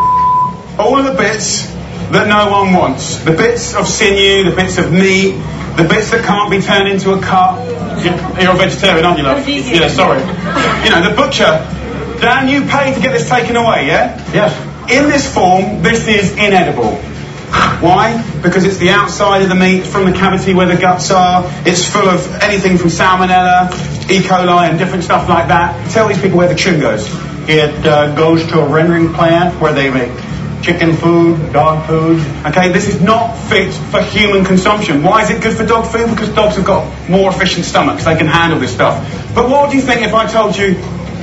[0.80, 1.77] all of the bits
[2.12, 3.18] that no one wants.
[3.18, 5.34] The bits of sinew, the bits of meat,
[5.76, 7.60] the bits that can't be turned into a cut.
[8.04, 9.48] You're a vegetarian, aren't you, love?
[9.48, 10.20] Yeah, sorry.
[10.84, 11.52] You know, the butcher,
[12.22, 14.18] Dan, you pay to get this taken away, yeah?
[14.34, 14.56] Yes.
[14.90, 16.96] In this form, this is inedible.
[17.82, 18.24] Why?
[18.42, 21.44] Because it's the outside of the meat from the cavity where the guts are.
[21.66, 23.72] It's full of anything from salmonella,
[24.10, 24.20] E.
[24.20, 25.92] coli, and different stuff like that.
[25.92, 27.08] Tell these people where the trim goes.
[27.50, 30.12] It uh, goes to a rendering plant where they make
[30.68, 32.20] chicken food, dog food.
[32.46, 35.02] Okay, this is not fit for human consumption.
[35.02, 36.10] Why is it good for dog food?
[36.10, 38.04] Because dogs have got more efficient stomachs.
[38.04, 39.00] They can handle this stuff.
[39.34, 40.76] But what do you think if I told you,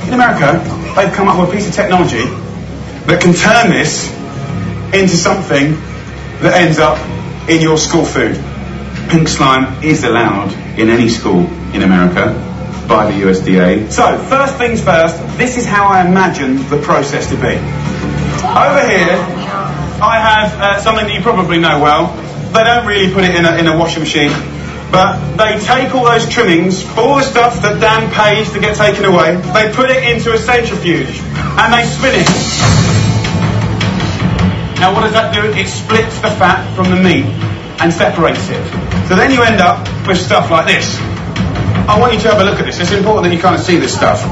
[0.07, 0.57] in America,
[0.95, 2.25] they've come up with a piece of technology
[3.05, 4.11] that can turn this
[4.95, 5.73] into something
[6.41, 6.97] that ends up
[7.47, 8.43] in your school food?
[9.11, 12.33] Pink slime is allowed in any school in America
[12.87, 13.91] by the USDA.
[13.91, 18.14] So, first things first, this is how I imagine the process to be.
[18.55, 19.11] Over here,
[19.99, 22.15] I have uh, something that you probably know well.
[22.55, 24.31] They don't really put it in a, in a washing machine,
[24.95, 29.03] but they take all those trimmings, all the stuff that Dan pays to get taken
[29.03, 31.19] away, they put it into a centrifuge
[31.59, 32.31] and they spin it.
[34.79, 35.51] Now, what does that do?
[35.51, 37.27] It splits the fat from the meat
[37.83, 38.63] and separates it.
[39.11, 40.95] So then you end up with stuff like this.
[41.91, 42.79] I want you to have a look at this.
[42.79, 44.23] It's important that you kind of see this stuff.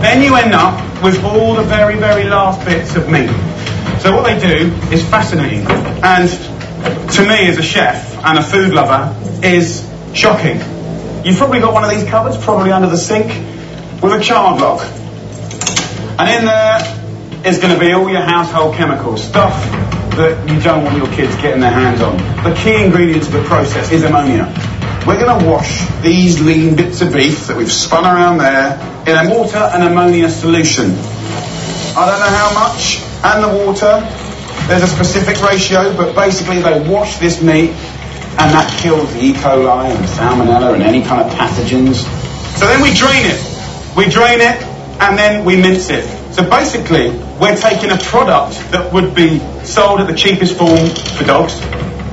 [0.00, 3.30] Then you end up with all the very, very last bits of meat.
[4.00, 5.66] So what they do is fascinating.
[6.02, 6.28] And
[7.12, 10.56] to me as a chef and a food lover is shocking.
[11.24, 13.26] You've probably got one of these cupboards, probably under the sink,
[14.02, 14.80] with a child lock.
[16.18, 19.52] And in there is going to be all your household chemicals, stuff
[20.16, 22.16] that you don't want your kids getting their hands on.
[22.42, 24.46] The key ingredient of the process is ammonia.
[25.06, 28.74] We're going to wash these lean bits of beef that we've spun around there
[29.08, 30.90] in a water and ammonia solution.
[31.96, 34.06] I don't know how much, and the water.
[34.68, 39.32] There's a specific ratio, but basically they wash this meat, and that kills the E.
[39.32, 42.04] coli and salmonella and any kind of pathogens.
[42.58, 43.40] So then we drain it.
[43.96, 44.62] We drain it,
[45.00, 46.04] and then we mince it.
[46.34, 47.10] So basically,
[47.40, 50.86] we're taking a product that would be sold at the cheapest form
[51.16, 51.58] for dogs,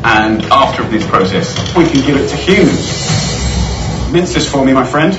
[0.07, 2.87] and after this process, we can give it to humans.
[4.09, 5.13] Mince this for me, my friend.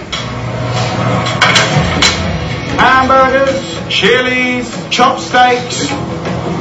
[2.81, 5.89] Hamburgers, chilies, chopsteaks,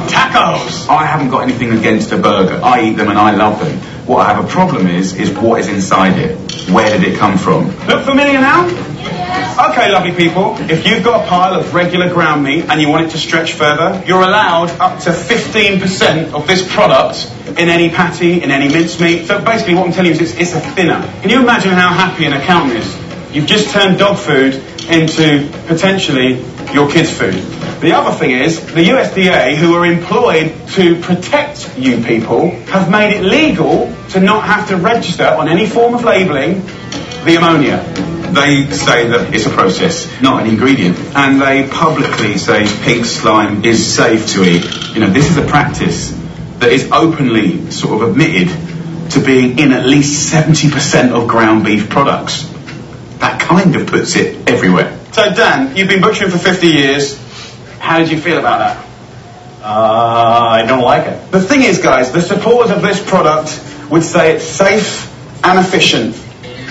[0.08, 0.88] tacos.
[0.90, 2.60] I haven't got anything against a burger.
[2.62, 3.78] I eat them and I love them.
[4.06, 6.36] What I have a problem is, is what is inside it.
[6.70, 7.68] Where did it come from?
[7.86, 8.87] Look familiar now?
[9.58, 13.06] Okay, lovely people, if you've got a pile of regular ground meat and you want
[13.06, 18.40] it to stretch further, you're allowed up to 15% of this product in any patty,
[18.40, 19.26] in any mincemeat.
[19.26, 21.02] So basically what I'm telling you is it's, it's a thinner.
[21.22, 23.34] Can you imagine how happy an accountant is?
[23.34, 24.54] You've just turned dog food
[24.88, 26.34] into potentially
[26.72, 27.34] your kids' food.
[27.80, 33.12] The other thing is, the USDA, who are employed to protect you people, have made
[33.12, 36.64] it legal to not have to register on any form of labelling
[37.24, 38.17] the ammonia.
[38.34, 40.98] They say that it's a process, not an ingredient.
[41.16, 44.94] And they publicly say pink slime is safe to eat.
[44.94, 46.10] You know, this is a practice
[46.58, 48.48] that is openly sort of admitted
[49.12, 52.44] to being in at least 70% of ground beef products.
[53.18, 54.98] That kind of puts it everywhere.
[55.12, 57.18] So, Dan, you've been butchering for 50 years.
[57.78, 58.88] How did you feel about that?
[59.62, 61.30] Uh, I don't like it.
[61.32, 63.60] The thing is, guys, the supporters of this product
[63.90, 65.12] would say it's safe
[65.44, 66.14] and efficient.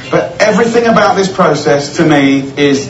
[0.10, 2.88] But everything about this process to me is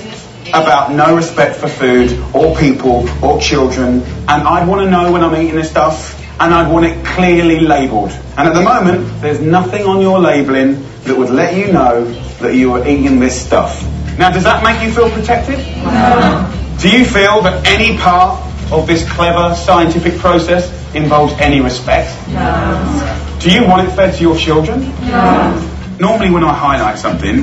[0.54, 4.02] about no respect for food or people or children.
[4.28, 7.60] And I'd want to know when I'm eating this stuff and I'd want it clearly
[7.60, 8.12] labelled.
[8.38, 12.06] And at the moment, there's nothing on your labelling that would let you know
[12.40, 13.82] that you are eating this stuff.
[14.18, 15.60] Now, does that make you feel protected?
[15.60, 16.54] No.
[16.80, 18.40] Do you feel that any part
[18.72, 22.16] of this clever scientific process involves any respect?
[22.30, 23.38] No.
[23.40, 24.82] Do you want it fed to your children?
[25.02, 25.77] No.
[26.00, 27.42] Normally, when I highlight something,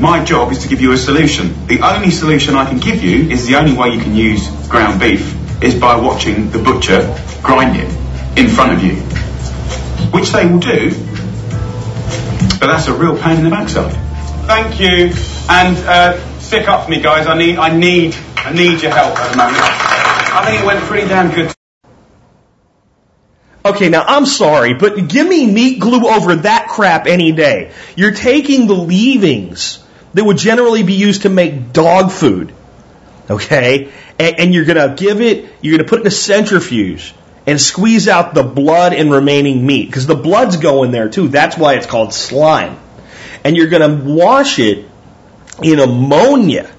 [0.00, 1.66] my job is to give you a solution.
[1.66, 5.00] The only solution I can give you is the only way you can use ground
[5.00, 7.00] beef is by watching the butcher
[7.42, 7.88] grind it
[8.38, 8.96] in front of you,
[10.12, 10.90] which they will do,
[12.60, 13.92] but that's a real pain in the backside.
[14.46, 15.12] Thank you,
[15.48, 17.26] and uh, stick up for me, guys.
[17.26, 19.58] I need, I need, I need your help at the moment.
[19.58, 21.55] I think it went pretty damn good.
[23.66, 27.72] Okay, now I'm sorry, but give me meat glue over that crap any day.
[27.96, 29.82] You're taking the leavings
[30.14, 32.54] that would generally be used to make dog food,
[33.28, 37.12] okay, and, and you're gonna give it, you're gonna put it in a centrifuge
[37.46, 41.28] and squeeze out the blood and remaining meat because the blood's going there too.
[41.28, 42.78] That's why it's called slime.
[43.42, 44.88] And you're gonna wash it
[45.62, 46.70] in ammonia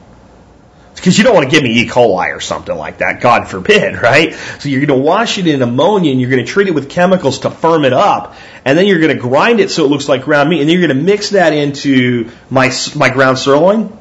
[1.08, 1.88] because you don't want to give me E.
[1.88, 4.34] coli or something like that, God forbid, right?
[4.60, 6.90] So you're going to wash it in ammonia and you're going to treat it with
[6.90, 8.36] chemicals to firm it up,
[8.66, 10.78] and then you're going to grind it so it looks like ground meat, and then
[10.78, 13.98] you're going to mix that into my my ground sirloin.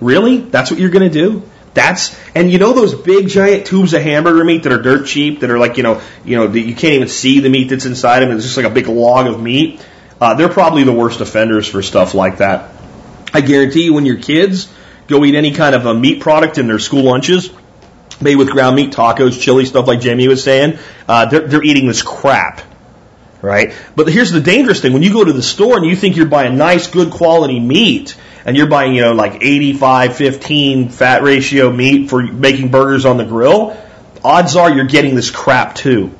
[0.00, 0.38] Really?
[0.38, 1.42] That's what you're going to do?
[1.74, 5.40] That's and you know those big giant tubes of hamburger meat that are dirt cheap
[5.40, 8.20] that are like you know you know you can't even see the meat that's inside
[8.20, 8.30] them.
[8.30, 9.84] It's just like a big log of meat.
[10.20, 12.70] Uh, they're probably the worst offenders for stuff like that.
[13.34, 14.72] I guarantee you, when your kids
[15.08, 17.50] go eat any kind of a meat product in their school lunches,
[18.20, 20.78] made with ground meat, tacos, chili, stuff like Jamie was saying,
[21.08, 22.60] uh, they're, they're eating this crap.
[23.40, 23.72] Right?
[23.94, 24.92] But here's the dangerous thing.
[24.92, 28.16] When you go to the store and you think you're buying nice, good quality meat,
[28.44, 33.16] and you're buying, you know, like 85, 15 fat ratio meat for making burgers on
[33.16, 33.76] the grill,
[34.24, 36.12] odds are you're getting this crap too.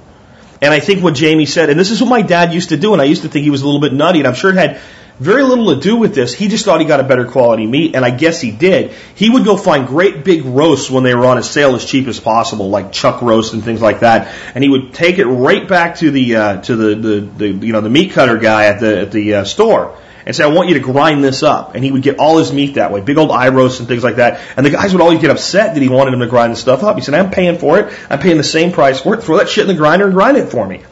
[0.61, 2.93] And I think what Jamie said, and this is what my dad used to do,
[2.93, 4.57] and I used to think he was a little bit nutty, and I'm sure it
[4.57, 4.80] had
[5.19, 6.33] very little to do with this.
[6.33, 8.93] He just thought he got a better quality meat, and I guess he did.
[9.14, 12.07] He would go find great big roasts when they were on a sale as cheap
[12.07, 14.35] as possible, like chuck roast and things like that.
[14.55, 17.73] And he would take it right back to the uh, to the, the, the you
[17.73, 19.99] know the meat cutter guy at the at the uh, store
[20.29, 21.75] and say, I want you to grind this up.
[21.75, 24.05] And he would get all his meat that way, big old eye roasts and things
[24.05, 24.41] like that.
[24.59, 26.83] And the guys would always get upset that he wanted him to grind the stuff
[26.83, 26.97] up.
[26.97, 27.99] He said, I'm paying for it.
[28.11, 29.23] I'm paying the same price for it.
[29.23, 30.83] Throw that shit in the grinder and grind it for me.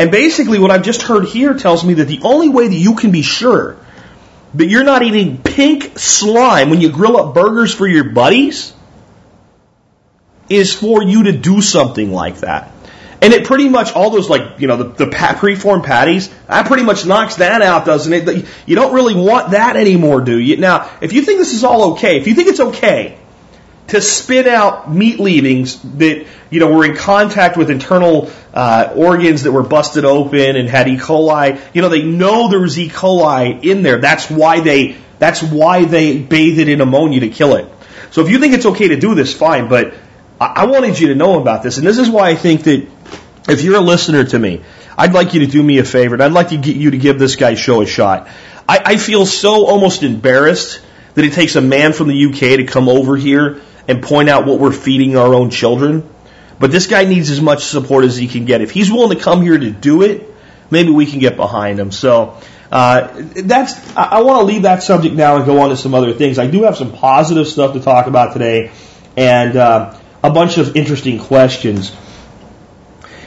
[0.00, 2.94] And basically what I've just heard here tells me that the only way that you
[2.94, 3.76] can be sure
[4.54, 8.72] that you're not eating pink slime when you grill up burgers for your buddies
[10.48, 12.72] is for you to do something like that.
[13.20, 16.84] And it pretty much, all those like, you know, the, the preformed patties, that pretty
[16.84, 18.46] much knocks that out, doesn't it?
[18.64, 20.56] You don't really want that anymore, do you?
[20.56, 23.19] Now, if you think this is all okay, if you think it's okay
[23.90, 29.42] to spit out meat leavings that, you know, were in contact with internal uh, organs
[29.42, 30.96] that were busted open and had E.
[30.96, 32.88] coli, you know, they know there was E.
[32.88, 33.98] coli in there.
[33.98, 37.68] That's why they, that's why they bathe it in ammonia to kill it.
[38.12, 39.94] So if you think it's okay to do this, fine, but
[40.40, 42.86] I wanted you to know about this, and this is why I think that
[43.48, 44.62] if you're a listener to me,
[44.96, 46.98] I'd like you to do me a favor, and I'd like to get you to
[46.98, 48.28] give this guy's show a shot.
[48.68, 50.80] I, I feel so almost embarrassed
[51.14, 53.60] that it takes a man from the UK to come over here
[53.90, 56.08] and point out what we're feeding our own children.
[56.60, 58.60] But this guy needs as much support as he can get.
[58.60, 60.32] If he's willing to come here to do it,
[60.70, 61.90] maybe we can get behind him.
[61.90, 63.96] So uh, that's.
[63.96, 66.38] I, I want to leave that subject now and go on to some other things.
[66.38, 68.70] I do have some positive stuff to talk about today,
[69.16, 71.90] and uh, a bunch of interesting questions.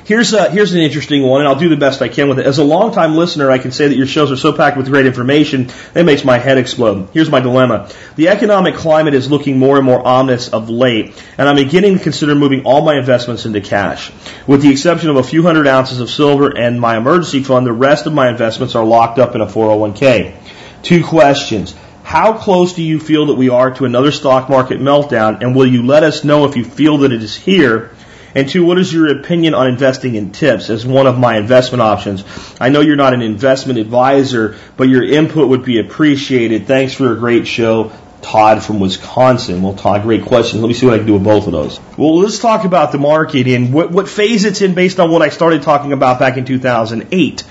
[0.06, 2.46] Here's a, here's an interesting one, and I'll do the best I can with it.
[2.46, 5.06] As a longtime listener, I can say that your shows are so packed with great
[5.06, 7.08] information that makes my head explode.
[7.14, 11.48] Here's my dilemma: the economic climate is looking more and more ominous of late, and
[11.48, 14.12] I'm beginning to consider moving all my investments into cash.
[14.46, 17.72] With the exception of a few hundred ounces of silver and my emergency fund, the
[17.72, 20.36] rest of my investments are locked up in a 401k.
[20.82, 21.74] Two questions.
[22.04, 25.66] How close do you feel that we are to another stock market meltdown, and will
[25.66, 27.93] you let us know if you feel that it is here?
[28.36, 31.82] And two, what is your opinion on investing in tips as one of my investment
[31.82, 32.24] options?
[32.60, 36.66] I know you're not an investment advisor, but your input would be appreciated.
[36.66, 37.92] Thanks for a great show.
[38.24, 39.62] Todd from Wisconsin.
[39.62, 40.62] Well, Todd, great question.
[40.62, 41.80] Let me see what I can do with both of those.
[41.98, 45.22] Well, let's talk about the market and what, what phase it's in based on what
[45.22, 47.44] I started talking about back in 2008.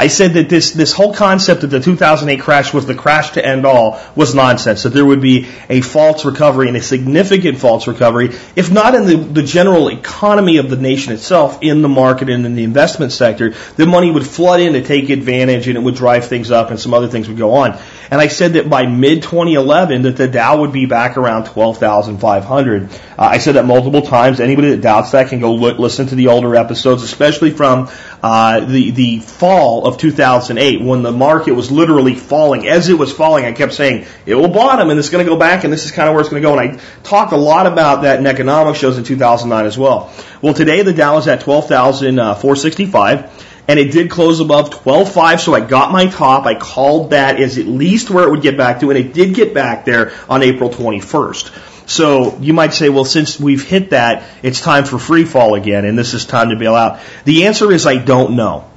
[0.00, 3.44] I said that this, this whole concept of the 2008 crash was the crash to
[3.44, 7.88] end all was nonsense, that there would be a false recovery and a significant false
[7.88, 12.30] recovery, if not in the, the general economy of the nation itself, in the market
[12.30, 15.80] and in the investment sector, the money would flood in to take advantage and it
[15.80, 17.76] would drive things up and some other things would go on.
[18.10, 22.84] And I said that by mid 2011 that the Dow would be back around 12,500.
[22.84, 22.88] Uh,
[23.18, 24.38] I said that multiple times.
[24.40, 27.90] Anybody that doubts that can go look, listen to the older episodes, especially from
[28.22, 32.66] uh, the the fall of 2008 when the market was literally falling.
[32.66, 35.38] As it was falling, I kept saying it will bottom and it's going to go
[35.38, 36.58] back, and this is kind of where it's going to go.
[36.58, 40.10] And I talked a lot about that in economic shows in 2009 as well.
[40.40, 45.60] Well, today the Dow is at 12,465 and it did close above 12.5, so I
[45.60, 46.46] got my top.
[46.46, 49.34] I called that as at least where it would get back to, and it did
[49.34, 51.88] get back there on April 21st.
[51.88, 55.84] So you might say, well, since we've hit that, it's time for free fall again,
[55.84, 57.00] and this is time to bail out.
[57.24, 58.68] The answer is I don't know.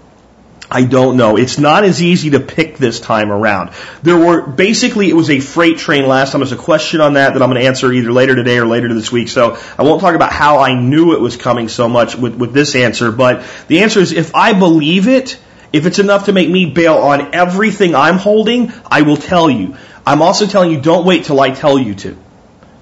[0.73, 1.35] I don't know.
[1.35, 3.71] It's not as easy to pick this time around.
[4.03, 6.39] There were basically it was a freight train last time.
[6.39, 8.93] There's a question on that that I'm going to answer either later today or later
[8.93, 9.27] this week.
[9.27, 12.53] So I won't talk about how I knew it was coming so much with, with
[12.53, 13.11] this answer.
[13.11, 15.37] But the answer is if I believe it,
[15.73, 19.75] if it's enough to make me bail on everything I'm holding, I will tell you.
[20.07, 22.17] I'm also telling you don't wait till I tell you to.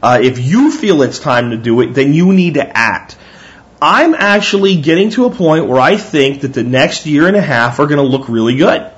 [0.02, 3.18] Uh, if you feel it's time to do it, then you need to act.
[3.82, 7.42] I'm actually getting to a point where I think that the next year and a
[7.42, 8.92] half are going to look really good.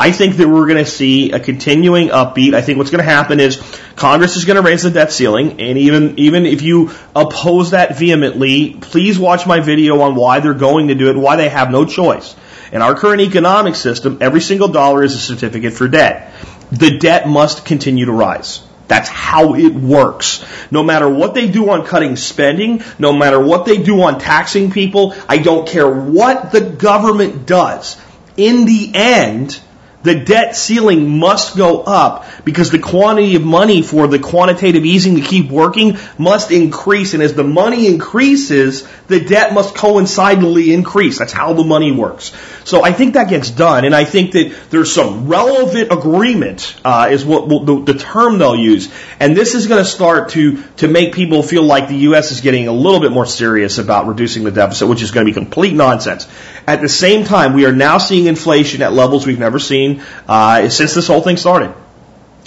[0.00, 2.54] I think that we're going to see a continuing upbeat.
[2.54, 3.60] I think what's going to happen is
[3.96, 7.98] Congress is going to raise the debt ceiling, and even even if you oppose that
[7.98, 11.72] vehemently, please watch my video on why they're going to do it, why they have
[11.72, 12.36] no choice.
[12.70, 16.32] In our current economic system, every single dollar is a certificate for debt.
[16.70, 18.67] The debt must continue to rise.
[18.88, 20.44] That's how it works.
[20.70, 24.70] No matter what they do on cutting spending, no matter what they do on taxing
[24.70, 28.00] people, I don't care what the government does.
[28.38, 29.60] In the end,
[30.02, 35.16] the debt ceiling must go up because the quantity of money for the quantitative easing
[35.16, 37.14] to keep working must increase.
[37.14, 41.18] And as the money increases, the debt must coincidentally increase.
[41.18, 42.30] That's how the money works.
[42.68, 43.86] So I think that gets done.
[43.86, 48.36] And I think that there's some relevant agreement, uh, is what will, the, the term
[48.36, 48.92] they'll use.
[49.18, 52.30] And this is going to start to, to make people feel like the U.S.
[52.30, 55.30] is getting a little bit more serious about reducing the deficit, which is going to
[55.30, 56.28] be complete nonsense.
[56.66, 60.68] At the same time, we are now seeing inflation at levels we've never seen uh,
[60.68, 61.72] since this whole thing started.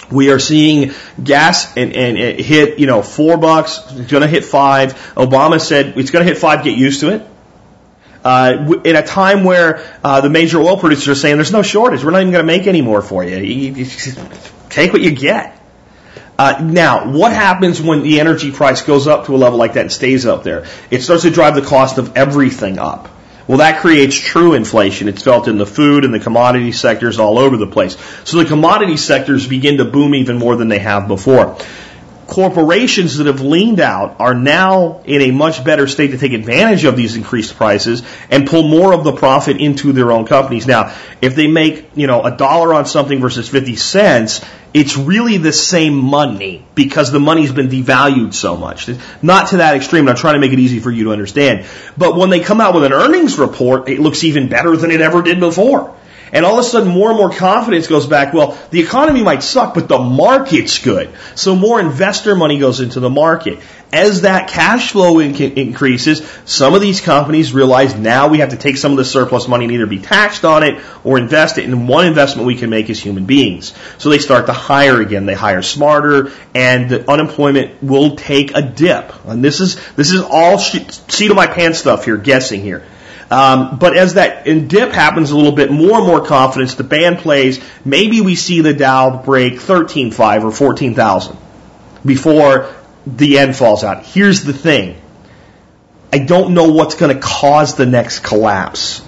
[0.08, 3.80] We are seeing gas and, and it hit, you know, four bucks.
[3.90, 4.94] It's going to hit five.
[5.16, 6.62] Obama said it's going to hit five.
[6.62, 7.26] Get used to it.
[8.24, 12.04] Uh, in a time where uh, the major oil producers are saying there's no shortage,
[12.04, 13.36] we're not even going to make any more for you.
[13.38, 13.86] you, you
[14.68, 15.58] take what you get.
[16.38, 19.82] Uh, now, what happens when the energy price goes up to a level like that
[19.82, 20.66] and stays up there?
[20.90, 23.08] It starts to drive the cost of everything up.
[23.46, 25.08] Well, that creates true inflation.
[25.08, 27.96] It's felt in the food and the commodity sectors all over the place.
[28.24, 31.58] So the commodity sectors begin to boom even more than they have before.
[32.32, 36.84] Corporations that have leaned out are now in a much better state to take advantage
[36.84, 40.66] of these increased prices and pull more of the profit into their own companies.
[40.66, 45.36] Now, if they make, you know, a dollar on something versus 50 cents, it's really
[45.36, 48.88] the same money because the money's been devalued so much.
[49.20, 51.66] Not to that extreme, I'm trying to make it easy for you to understand.
[51.98, 55.02] But when they come out with an earnings report, it looks even better than it
[55.02, 55.94] ever did before.
[56.32, 58.32] And all of a sudden, more and more confidence goes back.
[58.32, 61.10] Well, the economy might suck, but the market's good.
[61.34, 63.58] So more investor money goes into the market.
[63.92, 68.56] As that cash flow in- increases, some of these companies realize now we have to
[68.56, 71.66] take some of the surplus money and either be taxed on it or invest it.
[71.66, 73.74] And one investment we can make is human beings.
[73.98, 75.26] So they start to hire again.
[75.26, 79.12] They hire smarter, and the unemployment will take a dip.
[79.26, 82.86] And this is this is all seat of my pants stuff here, guessing here.
[83.32, 87.20] Um, but as that dip happens a little bit, more and more confidence, the band
[87.20, 91.38] plays, maybe we see the Dow break 13.5 or 14,000
[92.04, 92.68] before
[93.06, 94.04] the end falls out.
[94.04, 95.00] Here's the thing.
[96.12, 99.00] I don't know what's going to cause the next collapse.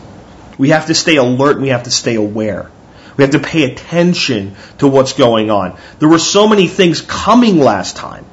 [0.57, 2.71] We have to stay alert and we have to stay aware.
[3.19, 5.79] We have to pay attention to what's going on.
[5.99, 8.25] There were so many things coming last time.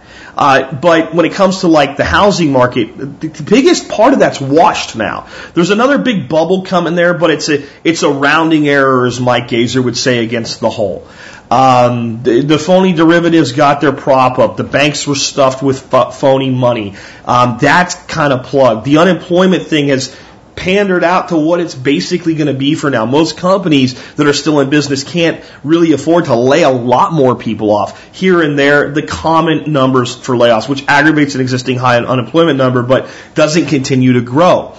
[0.42, 4.18] Uh, but when it comes to like the housing market, the, the biggest part of
[4.18, 5.28] that's washed now.
[5.54, 9.50] There's another big bubble coming there, but it's a it's a rounding error, as Mike
[9.50, 11.08] Gazer would say, against the whole.
[11.52, 14.58] Um, the, the, phony derivatives got their prop up.
[14.58, 16.96] The banks were stuffed with phony money.
[17.24, 18.86] Um, that's kind of plugged.
[18.86, 20.16] The unemployment thing has
[20.56, 23.06] pandered out to what it's basically going to be for now.
[23.06, 27.36] Most companies that are still in business can't really afford to lay a lot more
[27.36, 28.14] people off.
[28.14, 32.84] Here and there, the common numbers for layoffs, which aggravates an existing high unemployment number,
[32.84, 34.76] but doesn't continue to grow.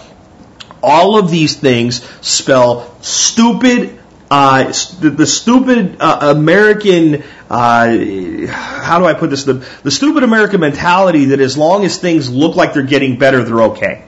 [0.82, 3.98] All of these things spell stupid
[4.32, 9.44] uh, the, the, stupid uh, American, uh, how do I put this?
[9.44, 13.44] The, the stupid American mentality that as long as things look like they're getting better,
[13.44, 14.06] they're okay.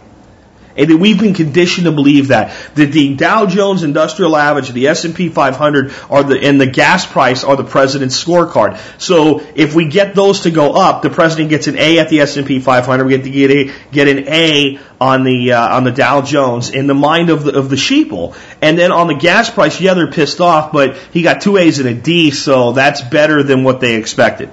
[0.77, 4.89] And that we've been conditioned to believe that that the Dow Jones Industrial Average, the
[4.89, 8.79] S&P 500, are the and the gas price are the president's scorecard.
[9.01, 12.21] So if we get those to go up, the president gets an A at the
[12.21, 13.05] S&P 500.
[13.05, 16.71] We get to get a get an A on the uh, on the Dow Jones
[16.71, 18.37] in the mind of the of the sheeple.
[18.61, 21.79] And then on the gas price, yeah, they're pissed off, but he got two A's
[21.79, 24.51] and a D, so that's better than what they expected.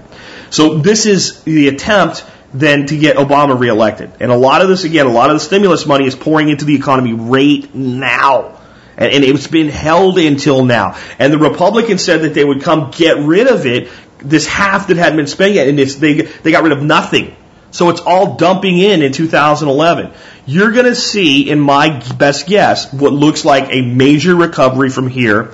[0.51, 4.11] So this is the attempt than to get Obama reelected.
[4.19, 6.65] And a lot of this, again, a lot of the stimulus money is pouring into
[6.65, 8.59] the economy right now.
[8.97, 10.97] And, and it's been held until now.
[11.17, 13.89] And the Republicans said that they would come get rid of it,
[14.19, 17.35] this half that hadn't been spent yet, and they, they got rid of nothing.
[17.71, 20.11] So it's all dumping in in 2011.
[20.45, 25.07] You're going to see, in my best guess, what looks like a major recovery from
[25.07, 25.53] here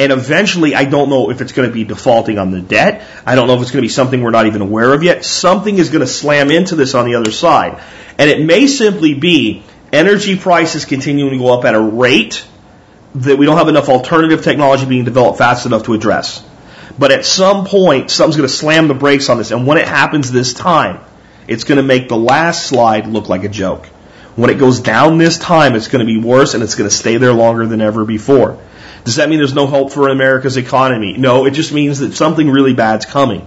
[0.00, 3.06] and eventually, I don't know if it's going to be defaulting on the debt.
[3.26, 5.26] I don't know if it's going to be something we're not even aware of yet.
[5.26, 7.82] Something is going to slam into this on the other side.
[8.16, 12.46] And it may simply be energy prices continuing to go up at a rate
[13.16, 16.42] that we don't have enough alternative technology being developed fast enough to address.
[16.98, 19.50] But at some point, something's going to slam the brakes on this.
[19.50, 21.04] And when it happens this time,
[21.46, 23.84] it's going to make the last slide look like a joke.
[24.34, 26.96] When it goes down this time, it's going to be worse and it's going to
[26.96, 28.58] stay there longer than ever before.
[29.04, 31.14] Does that mean there's no hope for America's economy?
[31.16, 33.46] No, it just means that something really bad's coming.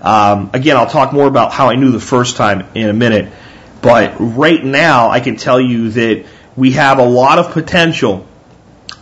[0.00, 3.32] Um, again, I'll talk more about how I knew the first time in a minute.
[3.80, 6.26] But right now, I can tell you that
[6.56, 8.26] we have a lot of potential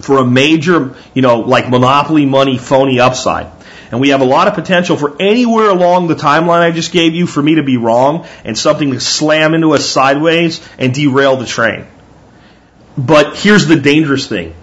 [0.01, 3.51] for a major, you know, like monopoly money phony upside.
[3.91, 7.15] And we have a lot of potential for anywhere along the timeline I just gave
[7.15, 11.37] you for me to be wrong and something to slam into us sideways and derail
[11.37, 11.87] the train.
[12.99, 14.55] But here's the dangerous thing.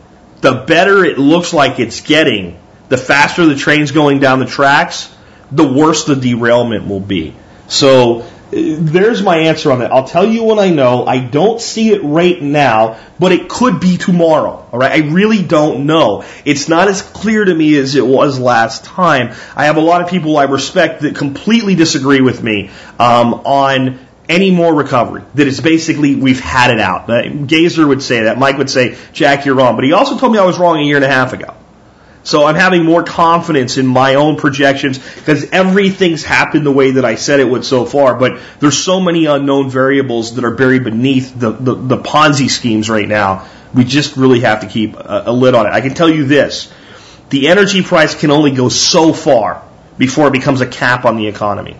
[0.43, 5.09] The better it looks like it's getting, the faster the train's going down the tracks,
[5.53, 7.33] the worse the derailment will be.
[7.69, 9.93] So there's my answer on that.
[9.93, 11.05] I'll tell you when I know.
[11.05, 14.67] I don't see it right now, but it could be tomorrow.
[14.69, 14.91] All right.
[14.91, 16.25] I really don't know.
[16.43, 19.33] It's not as clear to me as it was last time.
[19.55, 22.69] I have a lot of people I respect that completely disagree with me
[22.99, 25.23] um, on any more recovery.
[25.35, 27.07] That it's basically we've had it out.
[27.47, 28.37] Gazer would say that.
[28.37, 29.75] Mike would say, Jack, you're wrong.
[29.75, 31.53] But he also told me I was wrong a year and a half ago.
[32.25, 37.03] So I'm having more confidence in my own projections because everything's happened the way that
[37.03, 38.15] I said it would so far.
[38.15, 42.89] But there's so many unknown variables that are buried beneath the, the, the Ponzi schemes
[42.89, 43.49] right now.
[43.73, 45.73] We just really have to keep a, a lid on it.
[45.73, 46.71] I can tell you this.
[47.29, 49.61] The energy price can only go so far
[49.97, 51.75] before it becomes a cap on the economy.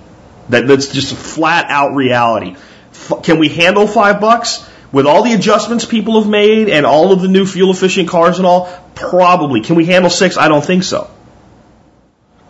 [0.49, 2.55] That, that's just flat out reality.
[2.91, 4.69] F- can we handle five bucks?
[4.91, 8.37] With all the adjustments people have made and all of the new fuel efficient cars
[8.37, 9.61] and all, probably.
[9.61, 10.37] Can we handle six?
[10.37, 11.09] I don't think so.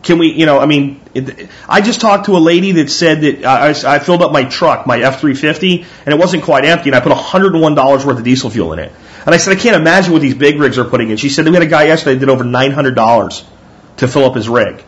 [0.03, 0.99] Can we, you know, I mean,
[1.69, 4.85] I just talked to a lady that said that I, I filled up my truck,
[4.85, 8.73] my F-350, and it wasn't quite empty, and I put $101 worth of diesel fuel
[8.73, 8.91] in it.
[9.25, 11.15] And I said, I can't imagine what these big rigs are putting in.
[11.15, 13.45] She said, we had a guy yesterday that did over $900
[13.97, 14.83] to fill up his rig.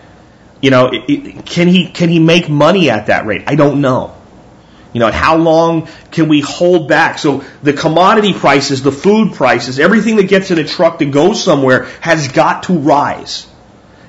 [0.66, 3.44] You know, it, it, can he, can he make money at that rate?
[3.46, 4.16] I don't know.
[4.94, 7.20] You know, how long can we hold back?
[7.20, 11.34] So the commodity prices, the food prices, everything that gets in a truck to go
[11.34, 13.46] somewhere has got to rise.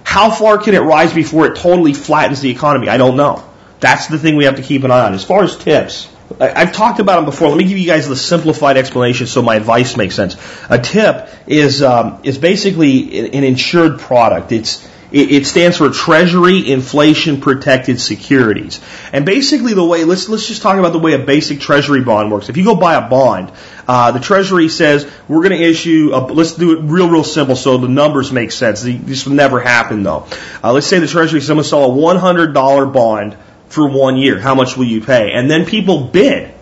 [0.02, 2.88] How far can it rise before it totally flattens the economy?
[2.88, 3.44] I don't know.
[3.80, 5.12] That's the thing we have to keep an eye on.
[5.12, 6.08] As far as tips,
[6.40, 7.50] I've talked about them before.
[7.50, 10.36] Let me give you guys the simplified explanation so my advice makes sense.
[10.70, 14.52] A tip is um, is basically an insured product.
[14.52, 18.80] It's it, stands for Treasury Inflation Protected Securities.
[19.12, 22.30] And basically the way, let's, let's just talk about the way a basic Treasury bond
[22.30, 22.48] works.
[22.48, 23.52] If you go buy a bond,
[23.86, 26.10] uh, the Treasury says we're going to issue.
[26.12, 28.82] A, let's do it real, real simple so the numbers make sense.
[28.82, 30.26] This will never happen though.
[30.62, 33.36] Uh, let's say the Treasury says I'm going to sell a $100 bond
[33.68, 34.40] for one year.
[34.40, 35.32] How much will you pay?
[35.32, 36.55] And then people bid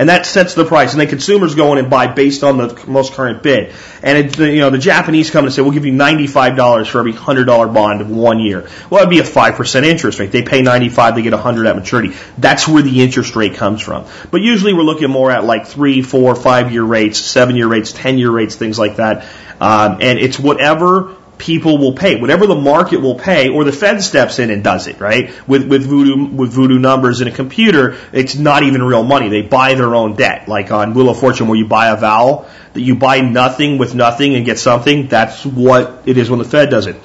[0.00, 0.92] and that sets the price.
[0.92, 3.74] And then consumers go in and buy based on the most current bid.
[4.02, 7.00] And it, you know the Japanese come and say, "We'll give you ninety-five dollars for
[7.00, 10.32] every hundred dollar bond in one year." Well, that'd be a five percent interest rate.
[10.32, 12.16] They pay ninety-five, they get a hundred at maturity.
[12.38, 14.06] That's where the interest rate comes from.
[14.30, 18.56] But usually, we're looking more at like three, four, five-year rates, seven-year rates, ten-year rates,
[18.56, 19.26] things like that.
[19.60, 24.02] Um, and it's whatever people will pay, whatever the market will pay, or the Fed
[24.02, 25.32] steps in and does it, right?
[25.48, 29.28] With with voodoo with voodoo numbers in a computer, it's not even real money.
[29.28, 32.46] They buy their own debt, like on Wheel of Fortune, where you buy a vowel,
[32.74, 35.08] that you buy nothing with nothing and get something.
[35.08, 36.96] That's what it is when the Fed does it.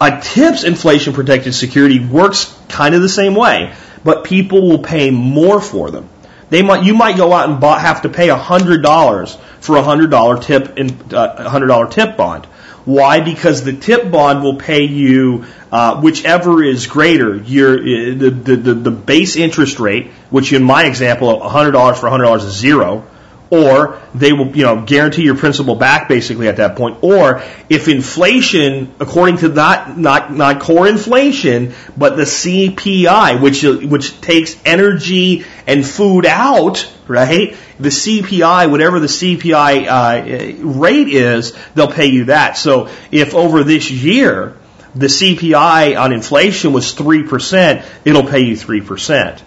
[0.00, 3.74] A TIPS inflation protected security works kind of the same way,
[4.04, 6.08] but people will pay more for them.
[6.50, 9.82] They might, you might go out and buy, have to pay hundred dollars for a
[9.82, 12.46] hundred dollar tip in uh, hundred dollar tip bond.
[12.88, 13.20] Why?
[13.20, 17.36] Because the tip bond will pay you uh, whichever is greater.
[17.36, 22.08] Your the, the, the the base interest rate, which in my example, hundred dollars for
[22.08, 23.06] hundred dollars is zero,
[23.50, 26.96] or they will you know guarantee your principal back basically at that point.
[27.02, 34.18] Or if inflation, according to not not not core inflation, but the CPI, which which
[34.22, 37.56] takes energy and food out, right?
[37.78, 42.56] the CPI, whatever the CPI uh, rate is, they'll pay you that.
[42.56, 44.56] So if over this year
[44.94, 49.42] the CPI on inflation was 3%, it'll pay you 3%.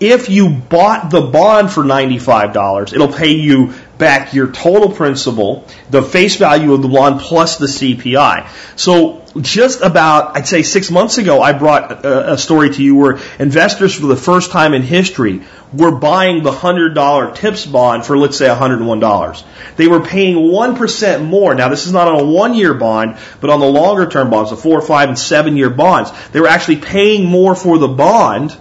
[0.00, 6.02] If you bought the bond for $95, it'll pay you back your total principal, the
[6.02, 8.48] face value of the bond plus the CPI.
[8.76, 12.96] So just about, I'd say six months ago, I brought a, a, story to you
[12.96, 15.42] where investors for the first time in history
[15.76, 19.44] were buying the $100 TIPS bond for, let's say, $101.
[19.76, 21.54] They were paying 1% more.
[21.54, 24.50] Now, this is not on a one year bond, but on the longer term bonds,
[24.50, 26.10] the four, five, and seven year bonds.
[26.30, 28.56] They were actually paying more for the bond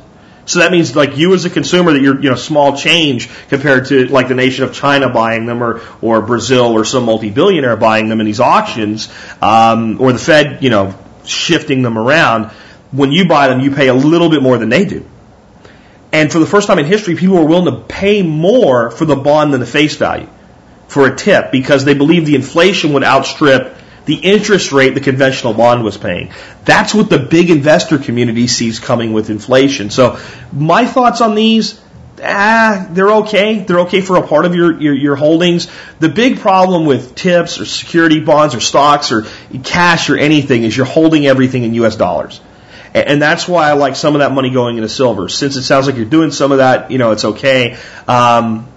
[0.46, 3.88] so that means like you as a consumer that you're, you know, small change compared
[3.88, 8.10] to like the nation of China buying them or, or Brazil or some multi-billionaire buying
[8.10, 9.12] them in these auctions,
[9.42, 10.94] um, or the Fed, you know,
[11.26, 12.52] shifting them around.
[12.92, 15.06] When you buy them, you pay a little bit more than they do.
[16.14, 19.16] And for the first time in history, people were willing to pay more for the
[19.16, 20.30] bond than the face value
[20.88, 25.54] for a tip because they believed the inflation would outstrip the interest rate the conventional
[25.54, 26.32] bond was paying.
[26.66, 29.90] That's what the big investor community sees coming with inflation.
[29.90, 30.20] So
[30.52, 31.82] my thoughts on these,
[32.22, 33.60] ah, they're okay.
[33.60, 35.68] They're okay for a part of your, your, your holdings.
[36.00, 39.26] The big problem with tips or security bonds or stocks or
[39.64, 42.40] cash or anything is you're holding everything in US dollars.
[42.94, 45.28] And, that's why I like some of that money going into silver.
[45.28, 47.78] Since it sounds like you're doing some of that, you know, it's okay.
[48.08, 48.68] Um,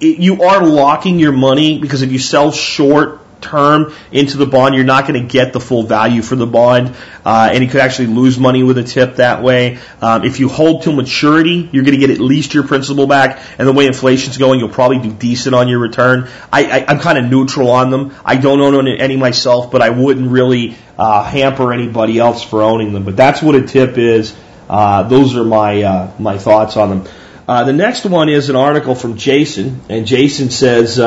[0.00, 4.74] it, you are locking your money because if you sell short term into the bond,
[4.74, 7.80] you're not going to get the full value for the bond, uh, and you could
[7.80, 9.78] actually lose money with a tip that way.
[10.00, 13.40] Um, if you hold till maturity, you're going to get at least your principal back,
[13.58, 16.28] and the way inflation's going, you'll probably do decent on your return.
[16.52, 18.14] I, I, I'm kind of neutral on them.
[18.24, 22.92] I don't own any myself, but I wouldn't really uh, hamper anybody else for owning
[22.92, 23.04] them.
[23.04, 24.36] But that's what a tip is.
[24.68, 27.12] Uh, those are my uh, my thoughts on them.
[27.46, 30.98] Uh, the next one is an article from Jason, and Jason says.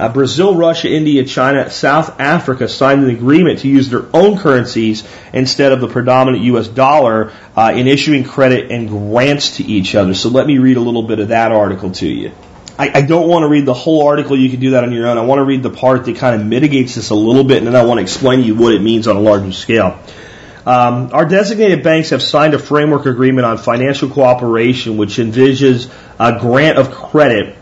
[0.00, 5.06] Uh, Brazil, Russia, India, China, South Africa signed an agreement to use their own currencies
[5.34, 6.68] instead of the predominant U.S.
[6.68, 10.14] dollar uh, in issuing credit and grants to each other.
[10.14, 12.32] So let me read a little bit of that article to you.
[12.78, 14.38] I, I don't want to read the whole article.
[14.38, 15.18] You can do that on your own.
[15.18, 17.66] I want to read the part that kind of mitigates this a little bit, and
[17.66, 19.98] then I want to explain to you what it means on a larger scale.
[20.64, 26.38] Um, our designated banks have signed a framework agreement on financial cooperation, which envisages a
[26.38, 27.58] grant of credit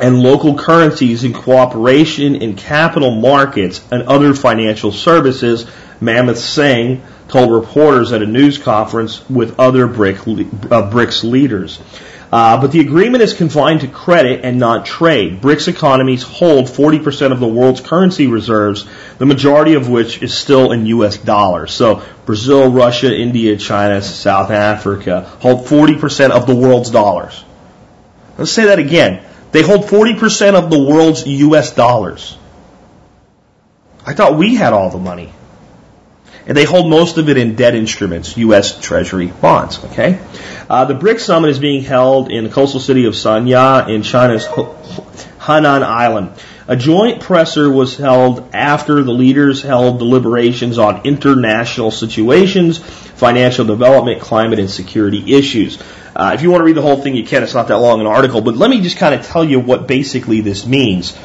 [0.00, 5.66] and local currencies in cooperation in capital markets and other financial services,
[6.00, 11.80] Manmohan Singh told reporters at a news conference with other uh, BRICS leaders.
[12.32, 15.40] Uh, but the agreement is confined to credit and not trade.
[15.40, 18.86] BRICS economies hold 40% of the world's currency reserves,
[19.18, 21.16] the majority of which is still in U.S.
[21.18, 21.72] dollars.
[21.72, 27.44] So Brazil, Russia, India, China, South Africa hold 40% of the world's dollars.
[28.38, 29.24] Let's say that again.
[29.52, 32.36] They hold 40% of the world's US dollars.
[34.06, 35.32] I thought we had all the money.
[36.46, 38.80] And they hold most of it in debt instruments, U.S.
[38.80, 39.84] Treasury bonds.
[39.84, 40.18] Okay,
[40.68, 44.46] uh, the BRICS summit is being held in the coastal city of Sanya in China's
[44.46, 46.32] Hainan Island.
[46.66, 54.20] A joint presser was held after the leaders held deliberations on international situations, financial development,
[54.20, 55.78] climate, and security issues.
[56.14, 57.42] Uh, if you want to read the whole thing, you can.
[57.42, 59.86] It's not that long an article, but let me just kind of tell you what
[59.86, 61.16] basically this means.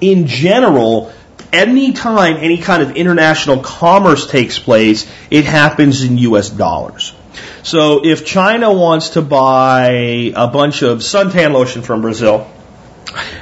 [0.00, 1.12] In general,
[1.52, 6.50] anytime any kind of international commerce takes place, it happens in U.S.
[6.50, 7.14] dollars.
[7.62, 12.50] So if China wants to buy a bunch of suntan lotion from Brazil,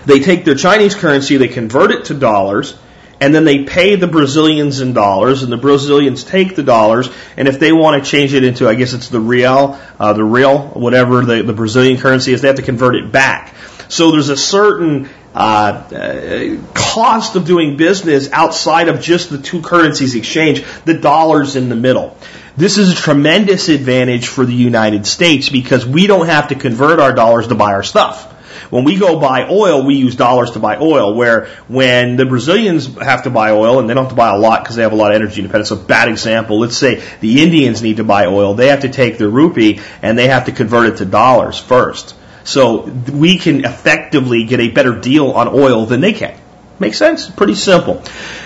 [0.06, 2.76] they take their Chinese currency, they convert it to dollars,
[3.24, 7.08] and then they pay the Brazilians in dollars, and the Brazilians take the dollars,
[7.38, 10.22] and if they want to change it into, I guess it's the real, uh, the
[10.22, 13.54] real, whatever the, the Brazilian currency is, they have to convert it back.
[13.88, 19.62] So there's a certain uh, uh, cost of doing business outside of just the two
[19.62, 22.18] currencies exchange, the dollars in the middle.
[22.58, 27.00] This is a tremendous advantage for the United States because we don't have to convert
[27.00, 28.33] our dollars to buy our stuff.
[28.74, 32.92] When we go buy oil, we use dollars to buy oil, where when the Brazilians
[32.96, 34.90] have to buy oil, and they don't have to buy a lot because they have
[34.90, 35.70] a lot of energy independence.
[35.70, 39.16] A bad example, let's say the Indians need to buy oil, they have to take
[39.16, 42.16] their rupee and they have to convert it to dollars first.
[42.42, 42.80] So
[43.12, 46.36] we can effectively get a better deal on oil than they can.
[46.80, 47.30] Makes sense?
[47.30, 48.02] Pretty simple.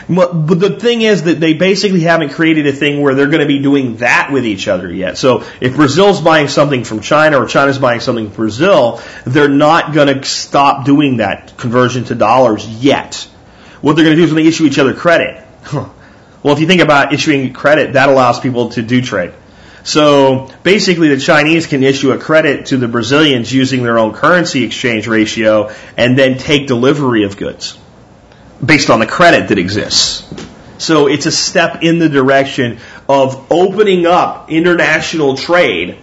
[0.09, 3.47] But the thing is that they basically haven't created a thing where they're going to
[3.47, 5.17] be doing that with each other yet.
[5.17, 9.95] So if Brazil's buying something from China or China's buying something from Brazil, they're not
[9.95, 13.29] going to stop doing that conversion to dollars yet.
[13.81, 15.45] What they're going to do is they issue each other credit.
[16.41, 19.33] Well, if you think about issuing credit, that allows people to do trade.
[19.83, 24.63] So basically, the Chinese can issue a credit to the Brazilians using their own currency
[24.63, 27.77] exchange ratio and then take delivery of goods
[28.65, 30.25] based on the credit that exists.
[30.79, 32.79] So it's a step in the direction
[33.09, 35.99] of opening up international trade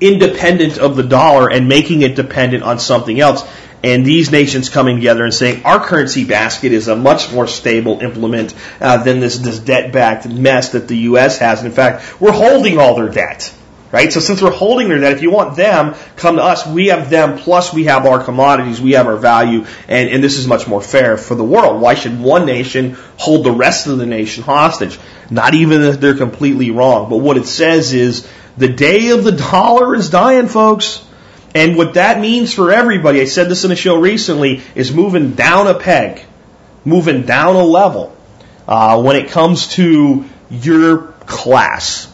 [0.00, 3.48] independent of the dollar and making it dependent on something else.
[3.82, 8.00] And these nations coming together and saying our currency basket is a much more stable
[8.00, 11.38] implement uh, than this, this debt-backed mess that the U.S.
[11.38, 11.64] has.
[11.64, 13.54] In fact, we're holding all their debt.
[13.94, 14.12] Right?
[14.12, 16.66] So since we're holding their debt, if you want them, come to us.
[16.66, 20.36] We have them, plus we have our commodities, we have our value, and, and this
[20.36, 21.80] is much more fair for the world.
[21.80, 24.98] Why should one nation hold the rest of the nation hostage?
[25.30, 27.08] Not even if they're completely wrong.
[27.08, 31.06] But what it says is the day of the dollar is dying, folks.
[31.54, 35.34] And what that means for everybody, I said this in a show recently, is moving
[35.34, 36.20] down a peg,
[36.84, 38.16] moving down a level
[38.66, 42.10] uh, when it comes to your class.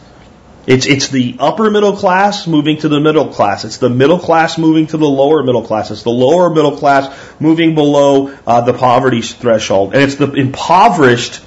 [0.67, 3.65] It's, it's the upper middle class moving to the middle class.
[3.65, 5.89] It's the middle class moving to the lower middle class.
[5.89, 9.93] It's the lower middle class moving below uh, the poverty threshold.
[9.93, 11.41] And it's the impoverished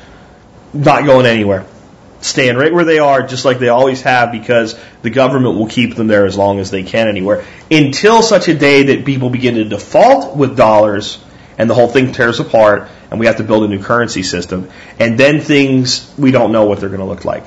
[0.73, 1.65] not going anywhere.
[2.21, 5.95] Staying right where they are, just like they always have, because the government will keep
[5.95, 7.45] them there as long as they can anywhere.
[7.71, 11.23] Until such a day that people begin to default with dollars
[11.57, 14.69] and the whole thing tears apart and we have to build a new currency system.
[14.99, 17.45] And then things, we don't know what they're going to look like.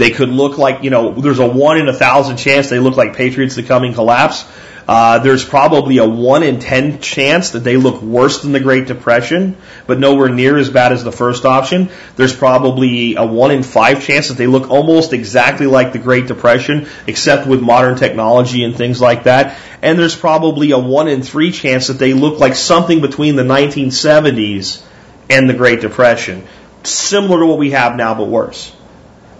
[0.00, 2.96] They could look like, you know, there's a one in a thousand chance they look
[2.96, 4.46] like Patriots the coming collapse.
[4.88, 8.86] Uh, there's probably a 1 in 10 chance that they look worse than the Great
[8.86, 11.90] Depression, but nowhere near as bad as the first option.
[12.16, 16.26] There's probably a 1 in 5 chance that they look almost exactly like the Great
[16.26, 19.58] Depression, except with modern technology and things like that.
[19.82, 23.44] And there's probably a 1 in 3 chance that they look like something between the
[23.44, 24.82] 1970s
[25.28, 26.48] and the Great Depression.
[26.84, 28.74] Similar to what we have now, but worse.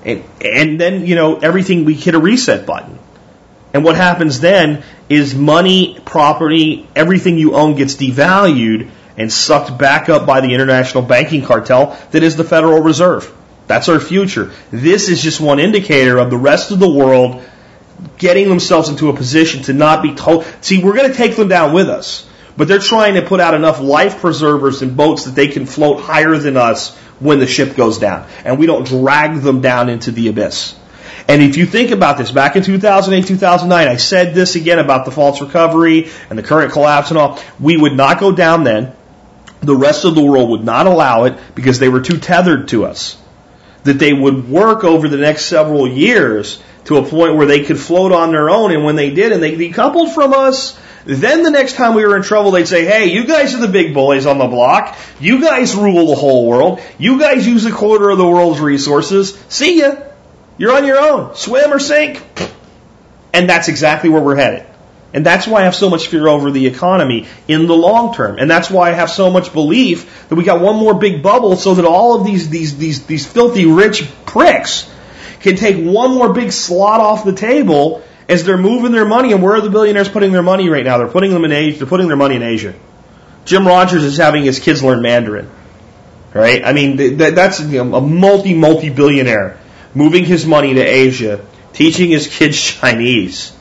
[0.05, 2.98] And, and then, you know, everything, we hit a reset button.
[3.72, 10.09] And what happens then is money, property, everything you own gets devalued and sucked back
[10.09, 13.32] up by the international banking cartel that is the Federal Reserve.
[13.66, 14.53] That's our future.
[14.70, 17.44] This is just one indicator of the rest of the world
[18.18, 20.46] getting themselves into a position to not be told.
[20.61, 22.28] See, we're going to take them down with us,
[22.61, 25.98] but they're trying to put out enough life preservers and boats that they can float
[25.98, 28.28] higher than us when the ship goes down.
[28.44, 30.78] And we don't drag them down into the abyss.
[31.26, 35.06] And if you think about this, back in 2008, 2009, I said this again about
[35.06, 37.40] the false recovery and the current collapse and all.
[37.58, 38.94] We would not go down then.
[39.62, 42.84] The rest of the world would not allow it because they were too tethered to
[42.84, 43.16] us.
[43.84, 47.78] That they would work over the next several years to a point where they could
[47.78, 48.70] float on their own.
[48.70, 52.16] And when they did and they decoupled from us, then the next time we were
[52.16, 54.96] in trouble, they'd say, hey, you guys are the big bullies on the block.
[55.18, 56.80] You guys rule the whole world.
[56.98, 59.38] You guys use a quarter of the world's resources.
[59.48, 59.96] See ya.
[60.59, 61.34] You're on your own.
[61.36, 62.22] Swim or sink.
[63.32, 64.66] And that's exactly where we're headed.
[65.12, 68.38] And that's why I have so much fear over the economy in the long term.
[68.38, 71.57] And that's why I have so much belief that we got one more big bubble
[71.57, 74.88] so that all of these, these, these, these filthy rich pricks
[75.40, 79.33] can take one more big slot off the table as they're moving their money.
[79.33, 80.99] And where are the billionaires putting their money right now?
[80.99, 81.78] They're putting them in Asia.
[81.78, 82.74] They're putting their money in Asia.
[83.45, 85.51] Jim Rogers is having his kids learn Mandarin.
[86.33, 86.64] Right?
[86.64, 89.59] I mean, that's a multi, multi billionaire
[89.95, 93.53] moving his money to Asia, teaching his kids Chinese,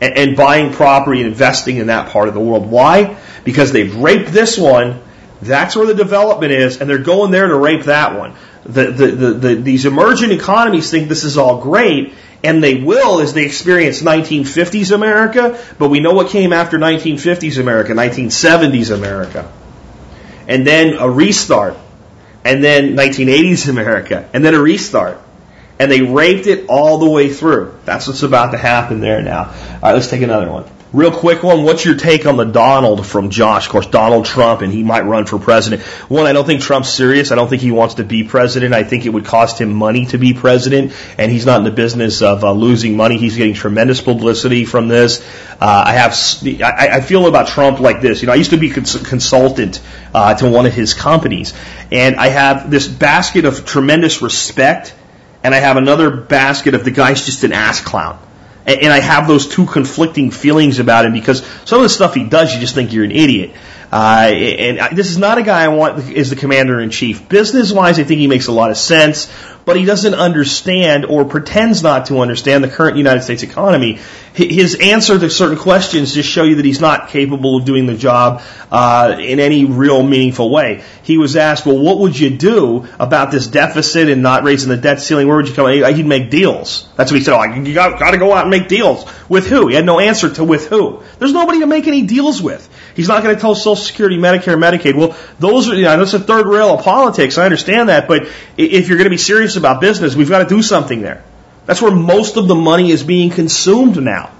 [0.00, 2.70] and, buying property and investing in that part of the world.
[2.70, 3.16] Why?
[3.44, 5.00] Because they've raped this one.
[5.42, 8.34] That's where the development is, and they're going there to rape that one.
[8.64, 12.14] The, the, the, the, these emerging economies think this is all great,
[12.44, 17.60] and they will as they experience 1950s America, but we know what came after 1950s
[17.60, 19.50] America, 1970s America.
[20.46, 21.76] And then a restart,
[22.44, 25.18] and then 1980s America, and then a restart
[25.78, 27.78] and they raped it all the way through.
[27.84, 29.44] That's what's about to happen there now.
[29.44, 30.64] All right, let's take another one.
[30.90, 31.64] Real quick one.
[31.64, 33.66] What's your take on the Donald from Josh?
[33.66, 35.82] Of course, Donald Trump, and he might run for president.
[36.08, 37.30] One, I don't think Trump's serious.
[37.30, 38.72] I don't think he wants to be president.
[38.72, 41.70] I think it would cost him money to be president, and he's not in the
[41.70, 43.18] business of uh, losing money.
[43.18, 45.20] He's getting tremendous publicity from this.
[45.60, 46.16] Uh, I have,
[46.62, 48.22] I, I, feel about Trump like this.
[48.22, 49.82] You know, I used to be cons- consultant
[50.14, 51.52] uh, to one of his companies,
[51.92, 54.94] and I have this basket of tremendous respect
[55.42, 58.18] and I have another basket of the guy's just an ass clown.
[58.68, 62.14] And, and I have those two conflicting feelings about him because some of the stuff
[62.14, 63.52] he does, you just think you're an idiot.
[63.90, 67.26] Uh, and I, this is not a guy I want as the commander in chief.
[67.26, 69.32] Business wise, I think he makes a lot of sense,
[69.68, 73.98] but he doesn't understand or pretends not to understand the current United States economy.
[74.32, 77.94] His answer to certain questions just show you that he's not capable of doing the
[77.94, 78.40] job
[78.70, 80.82] uh, in any real meaningful way.
[81.02, 84.78] He was asked, "Well, what would you do about this deficit and not raising the
[84.78, 85.28] debt ceiling?
[85.28, 86.88] Where would you come?" He'd make deals.
[86.96, 87.34] That's what he said.
[87.34, 89.68] Oh, you got, got to go out and make deals with who?
[89.68, 91.02] He had no answer to with who.
[91.18, 92.68] There's nobody to make any deals with.
[92.94, 94.96] He's not going to tell Social Security, Medicare, Medicaid.
[94.96, 97.38] Well, those are, you know, that's a third rail of politics.
[97.38, 98.08] I understand that.
[98.08, 101.22] But if you're going to be serious about business, we've got to do something there.
[101.66, 104.30] That's where most of the money is being consumed now.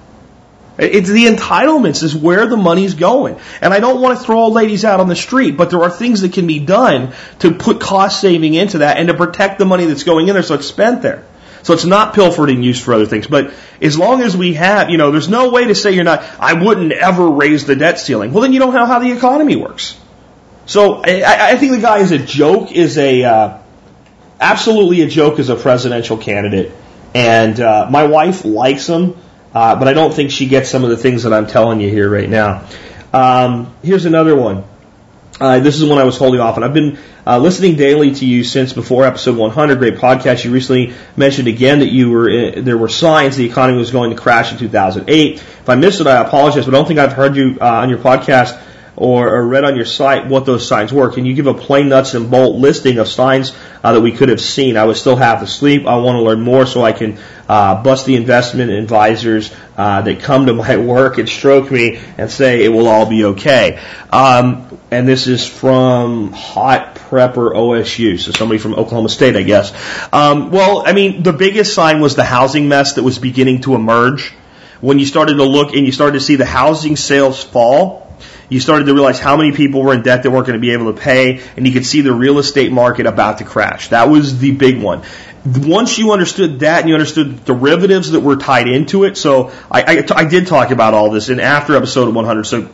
[0.78, 3.38] It's the entitlements is where the money's going.
[3.60, 5.90] And I don't want to throw old ladies out on the street, but there are
[5.90, 9.64] things that can be done to put cost saving into that and to protect the
[9.64, 11.24] money that's going in there so it's spent there.
[11.64, 13.26] So it's not pilfered and used for other things.
[13.26, 13.52] But
[13.82, 16.52] as long as we have, you know, there's no way to say you're not, I
[16.52, 18.32] wouldn't ever raise the debt ceiling.
[18.32, 19.98] Well, then you don't know how the economy works.
[20.66, 23.58] So I, I think the guy is a joke, is a, uh,
[24.40, 26.72] absolutely a joke as a presidential candidate.
[27.14, 29.16] And uh, my wife likes him,
[29.54, 31.88] uh, but I don't think she gets some of the things that I'm telling you
[31.88, 32.66] here right now.
[33.12, 34.64] Um, here's another one.
[35.40, 38.26] Uh, this is one I was holding off and I've been uh, listening daily to
[38.26, 39.78] you since before episode 100.
[39.78, 40.44] Great podcast.
[40.44, 44.10] You recently mentioned again that you were in, there were signs the economy was going
[44.10, 45.34] to crash in 2008.
[45.34, 47.88] If I missed it, I apologize, but I don't think I've heard you uh, on
[47.88, 48.60] your podcast
[48.98, 51.10] or, or read on your site what those signs were.
[51.10, 54.28] Can you give a plain nuts and bolt listing of signs uh, that we could
[54.28, 54.76] have seen?
[54.76, 55.86] I was still half asleep.
[55.86, 57.16] I want to learn more so I can
[57.48, 62.28] uh, bust the investment advisors uh, that come to my work and stroke me and
[62.28, 63.80] say it will all be okay.
[64.10, 69.72] Um, and this is from Hot Prepper OSU, so somebody from Oklahoma State, I guess.
[70.12, 73.76] Um, well, I mean, the biggest sign was the housing mess that was beginning to
[73.76, 74.34] emerge.
[74.80, 78.07] When you started to look and you started to see the housing sales fall,
[78.48, 80.72] you started to realize how many people were in debt that weren't going to be
[80.72, 83.88] able to pay, and you could see the real estate market about to crash.
[83.88, 85.02] That was the big one.
[85.44, 89.50] Once you understood that and you understood the derivatives that were tied into it, so
[89.70, 92.44] I, I, I did talk about all this in after episode 100.
[92.44, 92.68] So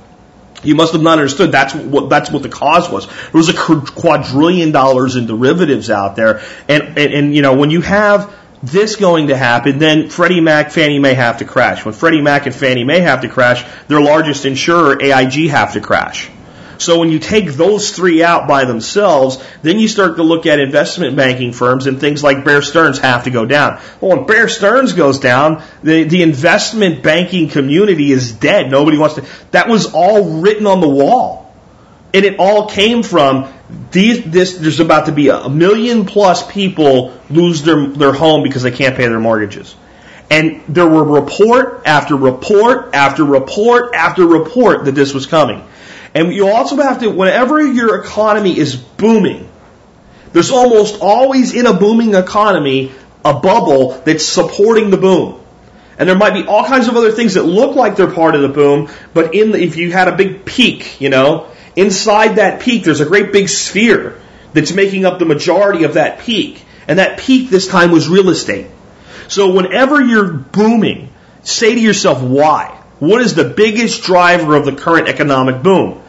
[0.64, 3.06] you must have not understood that's what that's what the cause was.
[3.06, 7.70] There was a quadrillion dollars in derivatives out there, and, and and you know when
[7.70, 8.34] you have
[8.64, 11.84] this going to happen, then Freddie Mac, Fannie Mae have to crash.
[11.84, 15.80] When Freddie Mac and Fannie Mae have to crash, their largest insurer, AIG, have to
[15.80, 16.30] crash.
[16.78, 20.58] So when you take those three out by themselves, then you start to look at
[20.58, 23.80] investment banking firms and things like Bear Stearns have to go down.
[24.00, 28.70] Well, when Bear Stearns goes down, the, the investment banking community is dead.
[28.70, 29.26] Nobody wants to.
[29.52, 31.43] That was all written on the wall.
[32.14, 33.52] And it all came from
[33.90, 38.62] these, this, there's about to be a million plus people lose their, their home because
[38.62, 39.74] they can't pay their mortgages.
[40.30, 45.66] And there were report after report after report after report that this was coming.
[46.14, 49.50] And you also have to, whenever your economy is booming,
[50.32, 52.92] there's almost always in a booming economy
[53.24, 55.40] a bubble that's supporting the boom.
[55.98, 58.42] And there might be all kinds of other things that look like they're part of
[58.42, 62.60] the boom, but in the, if you had a big peak, you know, inside that
[62.60, 64.20] peak there's a great big sphere
[64.52, 66.64] that's making up the majority of that peak.
[66.86, 68.66] And that peak this time was real estate.
[69.28, 71.10] So whenever you're booming,
[71.42, 72.80] say to yourself, why?
[72.98, 76.02] What is the biggest driver of the current economic boom?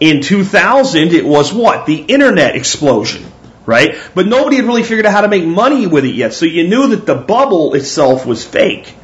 [0.00, 1.86] In 2000, it was what?
[1.86, 3.24] The internet explosion,
[3.66, 3.96] right?
[4.14, 6.34] But nobody had really figured out how to make money with it yet.
[6.34, 8.94] So you knew that the bubble itself was fake.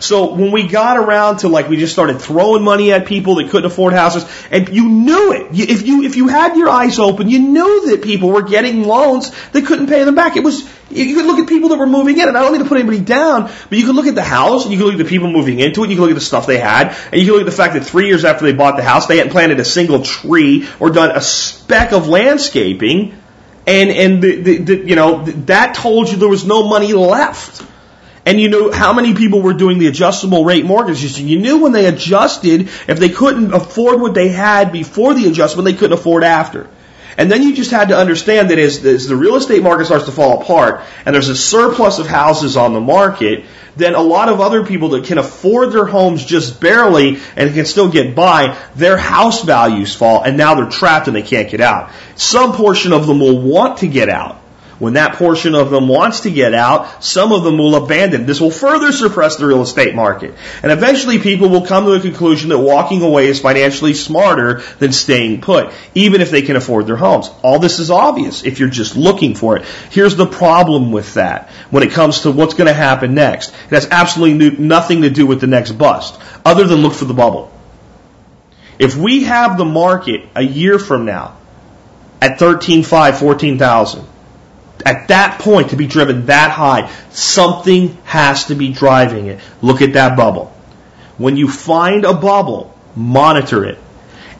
[0.00, 3.50] So when we got around to like we just started throwing money at people that
[3.50, 5.58] couldn't afford houses, and you knew it.
[5.58, 9.32] If you if you had your eyes open, you knew that people were getting loans
[9.52, 10.36] that couldn't pay them back.
[10.36, 12.62] It was you could look at people that were moving in, and I don't need
[12.62, 14.94] to put anybody down, but you could look at the house, and you could look
[14.94, 17.20] at the people moving into it, you could look at the stuff they had, and
[17.20, 19.16] you could look at the fact that three years after they bought the house, they
[19.16, 23.20] hadn't planted a single tree or done a speck of landscaping,
[23.66, 27.66] and and the, the, the, you know that told you there was no money left.
[28.26, 31.18] And you knew how many people were doing the adjustable rate mortgages.
[31.18, 35.64] You knew when they adjusted, if they couldn't afford what they had before the adjustment,
[35.64, 36.68] they couldn't afford after.
[37.16, 40.04] And then you just had to understand that as, as, the real estate market starts
[40.04, 43.44] to fall apart and there's a surplus of houses on the market,
[43.76, 47.64] then a lot of other people that can afford their homes just barely and can
[47.64, 51.60] still get by, their house values fall and now they're trapped and they can't get
[51.60, 51.90] out.
[52.16, 54.42] Some portion of them will want to get out.
[54.78, 58.26] When that portion of them wants to get out, some of them will abandon.
[58.26, 60.34] This will further suppress the real estate market.
[60.62, 64.92] And eventually people will come to the conclusion that walking away is financially smarter than
[64.92, 67.30] staying put, even if they can afford their homes.
[67.42, 69.64] All this is obvious if you're just looking for it.
[69.90, 73.48] Here's the problem with that when it comes to what's going to happen next.
[73.48, 77.14] It has absolutely nothing to do with the next bust, other than look for the
[77.14, 77.50] bubble.
[78.78, 81.38] If we have the market a year from now
[82.20, 84.06] at 13.5, 14,000,
[84.84, 89.40] at that point to be driven that high, something has to be driving it.
[89.62, 90.52] Look at that bubble.
[91.18, 93.78] When you find a bubble, monitor it.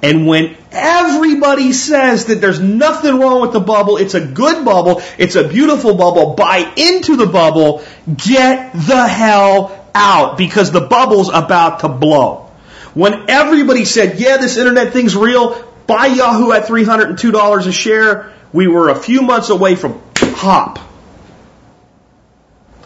[0.03, 5.03] And when everybody says that there's nothing wrong with the bubble, it's a good bubble,
[5.19, 11.31] it's a beautiful bubble, buy into the bubble, get the hell out because the bubble's
[11.31, 12.51] about to blow.
[12.95, 18.69] When everybody said, yeah, this internet thing's real, buy Yahoo at $302 a share, we
[18.69, 20.01] were a few months away from
[20.37, 20.79] pop.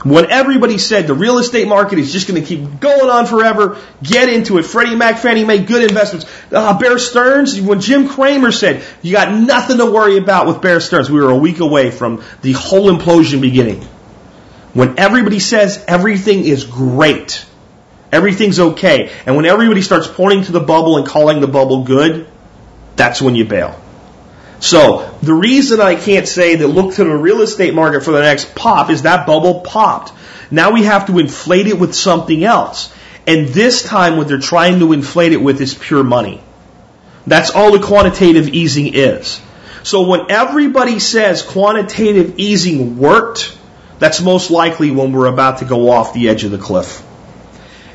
[0.02, 3.78] When everybody said the real estate market is just going to keep going on forever,
[4.02, 4.62] get into it.
[4.62, 6.24] Freddie Mac, Fannie Mae, good investments.
[6.50, 10.80] Uh, Bear Stearns, when Jim Cramer said you got nothing to worry about with Bear
[10.80, 13.82] Stearns, we were a week away from the whole implosion beginning.
[14.72, 17.44] When everybody says everything is great,
[18.10, 22.26] everything's okay, and when everybody starts pointing to the bubble and calling the bubble good,
[22.96, 23.78] that's when you bail.
[24.60, 28.20] So the reason I can't say that look to the real estate market for the
[28.20, 30.12] next pop is that bubble popped.
[30.50, 32.92] Now we have to inflate it with something else.
[33.26, 36.42] And this time what they're trying to inflate it with is pure money.
[37.26, 39.40] That's all the quantitative easing is.
[39.82, 43.56] So when everybody says quantitative easing worked,
[43.98, 47.02] that's most likely when we're about to go off the edge of the cliff.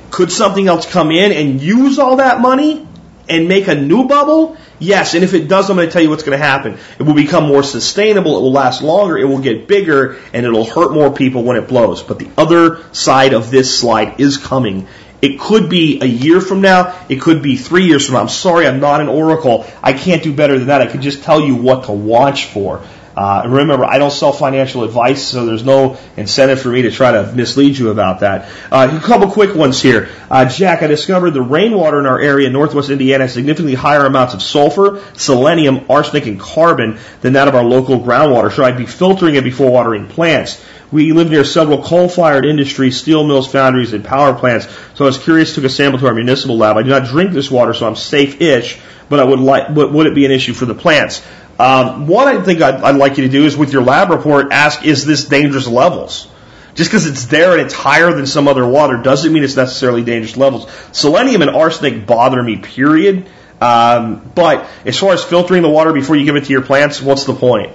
[0.09, 2.87] Could something else come in and use all that money
[3.27, 4.57] and make a new bubble?
[4.79, 6.77] Yes, and if it does, I'm going to tell you what's going to happen.
[6.99, 10.65] It will become more sustainable, it will last longer, it will get bigger, and it'll
[10.65, 12.03] hurt more people when it blows.
[12.03, 14.87] But the other side of this slide is coming.
[15.21, 18.21] It could be a year from now, it could be three years from now.
[18.21, 19.65] I'm sorry, I'm not an oracle.
[19.81, 20.81] I can't do better than that.
[20.81, 22.81] I can just tell you what to watch for.
[23.15, 27.13] Uh, remember, I don't sell financial advice, so there's no incentive for me to try
[27.13, 28.49] to mislead you about that.
[28.69, 30.09] Uh, a couple quick ones here.
[30.29, 34.05] Uh, Jack, I discovered the rainwater in our area in northwest Indiana has significantly higher
[34.05, 38.51] amounts of sulfur, selenium, arsenic, and carbon than that of our local groundwater.
[38.51, 40.61] Should I be filtering it before watering plants?
[40.91, 44.67] We live near several coal-fired industries, steel mills, foundries, and power plants.
[44.93, 46.77] So I was curious, took a sample to our municipal lab.
[46.77, 50.15] I do not drink this water, so I'm safe-ish, but I would like, would it
[50.15, 51.25] be an issue for the plants?
[51.57, 54.51] Um, one I think I'd, I'd like you to do is with your lab report,
[54.51, 56.27] ask, is this dangerous levels?
[56.73, 60.03] Just because it's there and it's higher than some other water doesn't mean it's necessarily
[60.03, 60.69] dangerous levels.
[60.91, 63.29] Selenium and arsenic bother me, period.
[63.61, 67.01] Um, but as far as filtering the water before you give it to your plants,
[67.01, 67.71] what's the point?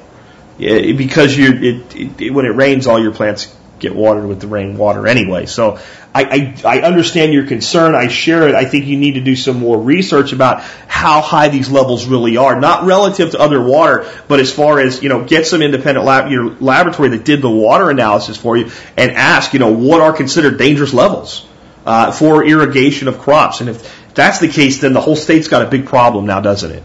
[0.58, 4.46] It, because you, it, it, when it rains, all your plants get watered with the
[4.46, 5.46] rainwater anyway.
[5.46, 5.78] So
[6.14, 7.94] I, I, I understand your concern.
[7.94, 8.54] I share it.
[8.54, 12.36] I think you need to do some more research about how high these levels really
[12.36, 16.04] are, not relative to other water, but as far as, you know, get some independent
[16.04, 20.00] lab, your laboratory that did the water analysis for you and ask, you know, what
[20.00, 21.46] are considered dangerous levels
[21.86, 23.60] uh, for irrigation of crops.
[23.60, 26.70] And if that's the case, then the whole state's got a big problem now, doesn't
[26.70, 26.82] it?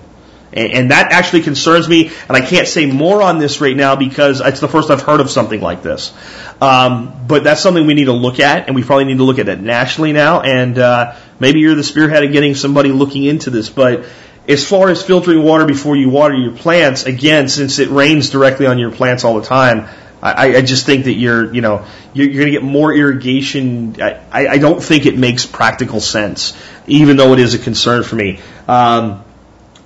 [0.56, 4.40] And that actually concerns me, and I can't say more on this right now because
[4.40, 6.14] it's the first I've heard of something like this.
[6.62, 9.38] Um, but that's something we need to look at, and we probably need to look
[9.38, 10.40] at it nationally now.
[10.40, 13.68] And uh, maybe you're the spearhead of getting somebody looking into this.
[13.68, 14.06] But
[14.48, 18.66] as far as filtering water before you water your plants, again, since it rains directly
[18.66, 19.90] on your plants all the time,
[20.22, 24.02] I, I just think that you're, you know, you're, you're going to get more irrigation.
[24.02, 28.16] I, I don't think it makes practical sense, even though it is a concern for
[28.16, 28.40] me.
[28.70, 29.25] Um,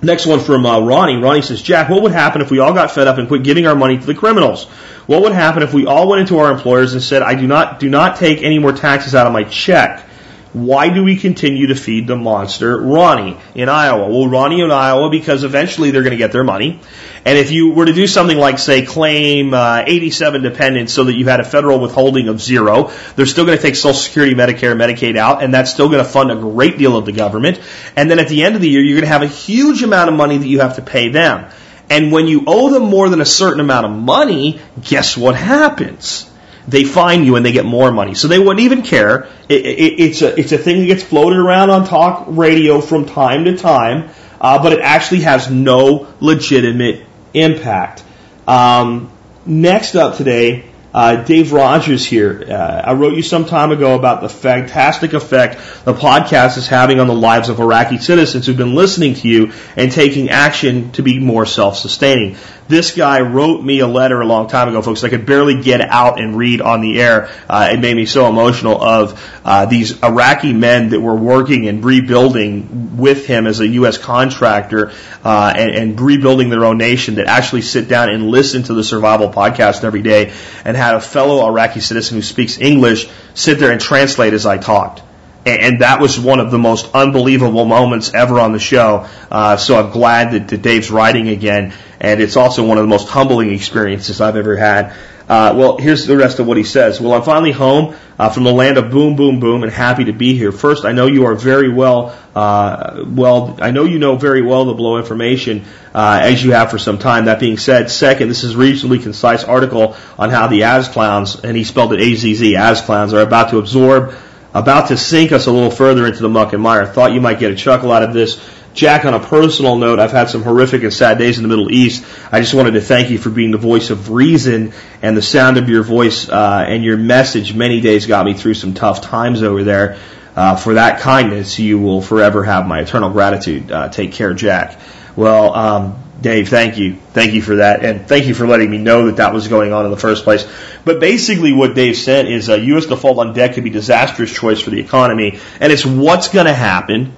[0.02, 1.16] Next one from uh, Ronnie.
[1.16, 3.66] Ronnie says, Jack, what would happen if we all got fed up and quit giving
[3.66, 4.64] our money to the criminals?
[5.06, 7.80] What would happen if we all went into our employers and said, I do not,
[7.80, 10.06] do not take any more taxes out of my check?
[10.52, 14.08] Why do we continue to feed the monster Ronnie in Iowa?
[14.08, 16.80] Well, Ronnie in Iowa because eventually they're going to get their money.
[17.24, 21.14] And if you were to do something like, say, claim uh, 87 dependents so that
[21.14, 24.74] you had a federal withholding of zero, they're still going to take Social Security, Medicare,
[24.74, 27.60] Medicaid out, and that's still going to fund a great deal of the government.
[27.94, 30.08] And then at the end of the year, you're going to have a huge amount
[30.08, 31.50] of money that you have to pay them.
[31.90, 36.26] And when you owe them more than a certain amount of money, guess what happens?
[36.68, 38.14] they fine you and they get more money.
[38.14, 39.28] So they wouldn't even care.
[39.48, 43.06] It, it, it's a it's a thing that gets floated around on talk radio from
[43.06, 44.10] time to time,
[44.40, 48.04] uh, but it actually has no legitimate impact.
[48.46, 49.10] Um,
[49.46, 52.44] next up today, uh, Dave Rogers here.
[52.48, 56.98] Uh, I wrote you some time ago about the fantastic effect the podcast is having
[56.98, 61.02] on the lives of Iraqi citizens who've been listening to you and taking action to
[61.02, 62.36] be more self-sustaining.
[62.70, 65.02] This guy wrote me a letter a long time ago, folks.
[65.02, 67.28] I could barely get out and read on the air.
[67.48, 71.84] Uh, it made me so emotional of uh, these Iraqi men that were working and
[71.84, 73.98] rebuilding with him as a U.S.
[73.98, 74.92] contractor
[75.24, 78.84] uh, and, and rebuilding their own nation that actually sit down and listen to the
[78.84, 80.32] Survival Podcast every day
[80.64, 84.58] and had a fellow Iraqi citizen who speaks English sit there and translate as I
[84.58, 85.02] talked
[85.46, 89.06] and that was one of the most unbelievable moments ever on the show.
[89.30, 92.88] Uh, so I'm glad that, that, Dave's writing again, and it's also one of the
[92.88, 94.94] most humbling experiences I've ever had.
[95.28, 97.00] Uh, well, here's the rest of what he says.
[97.00, 100.12] Well, I'm finally home uh, from the land of boom, boom, boom, and happy to
[100.12, 100.50] be here.
[100.50, 104.64] First, I know you are very well, uh, well, I know you know very well
[104.64, 105.64] the below information
[105.94, 107.26] uh, as you have for some time.
[107.26, 111.36] That being said, second, this is a reasonably concise article on how the As clowns,
[111.44, 114.12] and he spelled it A-Z-Z, As clowns, are about to absorb
[114.52, 116.86] about to sink us a little further into the muck and mire.
[116.86, 118.40] Thought you might get a chuckle out of this.
[118.72, 121.72] Jack, on a personal note, I've had some horrific and sad days in the Middle
[121.72, 122.04] East.
[122.30, 124.72] I just wanted to thank you for being the voice of reason
[125.02, 128.54] and the sound of your voice uh, and your message many days got me through
[128.54, 129.98] some tough times over there.
[130.36, 133.72] Uh, for that kindness, you will forever have my eternal gratitude.
[133.72, 134.78] Uh, take care, Jack.
[135.16, 136.96] Well, um, Dave, thank you.
[137.12, 137.84] Thank you for that.
[137.84, 140.24] And thank you for letting me know that that was going on in the first
[140.24, 140.46] place.
[140.84, 142.86] But basically what Dave said is a U.S.
[142.86, 145.38] default on debt could be a disastrous choice for the economy.
[145.60, 147.14] And it's what's going to happen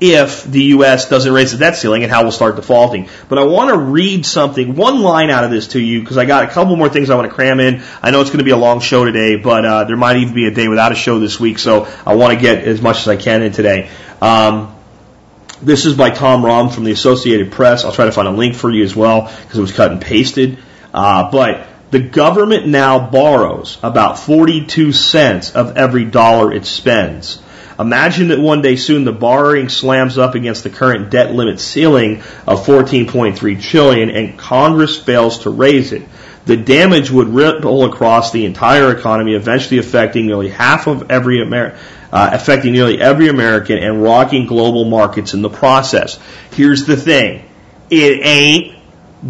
[0.00, 1.08] if the U.S.
[1.08, 3.08] doesn't raise the debt ceiling and how we'll start defaulting.
[3.28, 6.24] But I want to read something, one line out of this to you because I
[6.24, 7.82] got a couple more things I want to cram in.
[8.02, 10.34] I know it's going to be a long show today, but uh, there might even
[10.34, 12.98] be a day without a show this week, so I want to get as much
[12.98, 13.90] as I can in today.
[14.20, 14.74] Um,
[15.64, 17.84] this is by Tom Raum from the Associated Press.
[17.84, 20.00] I'll try to find a link for you as well because it was cut and
[20.00, 20.58] pasted.
[20.92, 27.40] Uh, but the government now borrows about 42 cents of every dollar it spends.
[27.78, 32.22] Imagine that one day soon the borrowing slams up against the current debt limit ceiling
[32.46, 36.02] of 14.3 trillion and Congress fails to raise it.
[36.46, 41.76] The damage would ripple across the entire economy, eventually affecting nearly half of every Amer-
[42.14, 46.18] uh, affecting nearly every American and rocking global markets in the process.
[46.52, 47.44] Here's the thing.
[47.90, 48.78] It ain't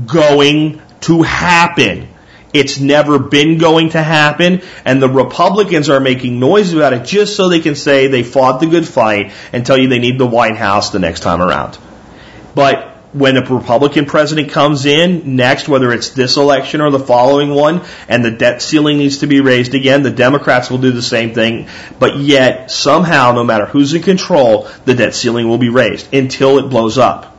[0.07, 2.09] going to happen.
[2.53, 7.35] It's never been going to happen, and the Republicans are making noise about it just
[7.35, 10.27] so they can say they fought the good fight and tell you they need the
[10.27, 11.79] White House the next time around.
[12.55, 17.51] But when a Republican president comes in next, whether it's this election or the following
[17.51, 21.01] one, and the debt ceiling needs to be raised again, the Democrats will do the
[21.01, 21.69] same thing.
[22.01, 26.59] But yet, somehow, no matter who's in control, the debt ceiling will be raised until
[26.59, 27.37] it blows up.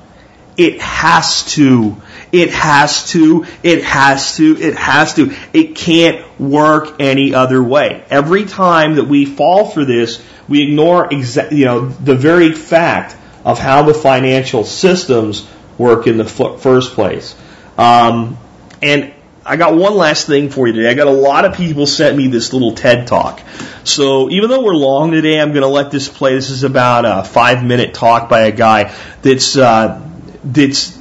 [0.57, 1.97] It has to.
[2.31, 3.45] It has to.
[3.61, 4.57] It has to.
[4.57, 5.33] It has to.
[5.51, 8.05] It can't work any other way.
[8.09, 13.17] Every time that we fall for this, we ignore exa- you know, the very fact
[13.43, 15.47] of how the financial systems
[15.77, 17.35] work in the first place.
[17.77, 18.37] Um,
[18.81, 19.13] and
[19.45, 20.89] I got one last thing for you today.
[20.89, 23.41] I got a lot of people sent me this little TED talk.
[23.83, 26.33] So even though we're long today, I'm going to let this play.
[26.33, 30.01] This is about a five minute talk by a guy that's uh,
[30.43, 30.97] that's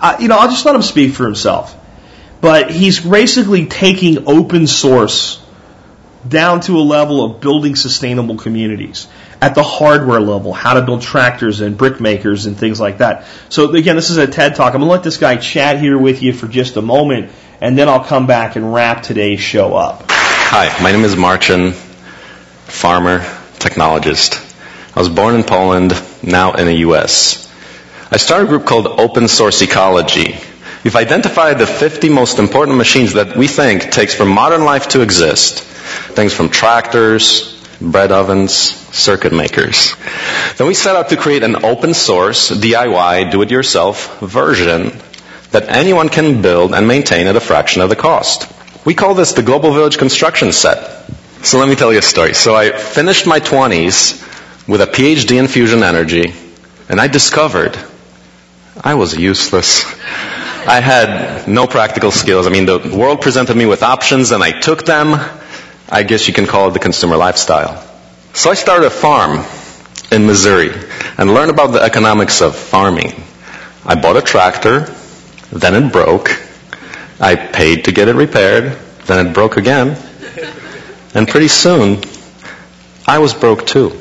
[0.00, 1.74] uh, you know, I'll just let him speak for himself.
[2.40, 5.42] But he's basically taking open source
[6.26, 9.08] down to a level of building sustainable communities
[9.40, 13.24] at the hardware level, how to build tractors and brick makers and things like that.
[13.48, 14.74] So again, this is a TED talk.
[14.74, 17.78] I'm going to let this guy chat here with you for just a moment, and
[17.78, 20.04] then I'll come back and wrap today's show up.
[20.08, 23.20] Hi, my name is Marcin, farmer,
[23.58, 24.44] technologist.
[24.96, 25.92] I was born in Poland,
[26.22, 27.46] now in the US.
[28.10, 30.36] I started a group called Open Source Ecology.
[30.82, 35.02] We've identified the 50 most important machines that we think takes for modern life to
[35.02, 35.62] exist.
[35.62, 39.94] Things from tractors, bread ovens, circuit makers.
[40.56, 44.92] Then we set out to create an open source, DIY, do-it-yourself version
[45.50, 48.50] that anyone can build and maintain at a fraction of the cost.
[48.84, 51.04] We call this the Global Village Construction Set.
[51.42, 52.34] So let me tell you a story.
[52.34, 56.32] So I finished my 20s with a PhD in fusion energy,
[56.88, 57.78] and I discovered
[58.80, 59.84] I was useless.
[60.66, 62.46] I had no practical skills.
[62.46, 65.14] I mean, the world presented me with options, and I took them.
[65.90, 67.82] I guess you can call it the consumer lifestyle.
[68.34, 69.44] So I started a farm
[70.12, 70.70] in Missouri
[71.16, 73.22] and learned about the economics of farming.
[73.86, 74.80] I bought a tractor,
[75.50, 76.30] then it broke.
[77.18, 79.96] I paid to get it repaired, then it broke again.
[81.14, 82.02] And pretty soon,
[83.06, 83.98] I was broke too.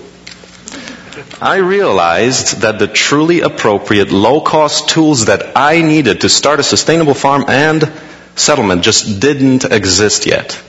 [1.41, 6.64] I realized that the truly appropriate low cost tools that I needed to start a
[6.64, 7.89] sustainable farm and
[8.35, 10.61] settlement just didn't exist yet.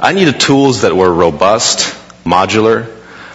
[0.00, 1.94] I needed tools that were robust,
[2.24, 2.90] modular,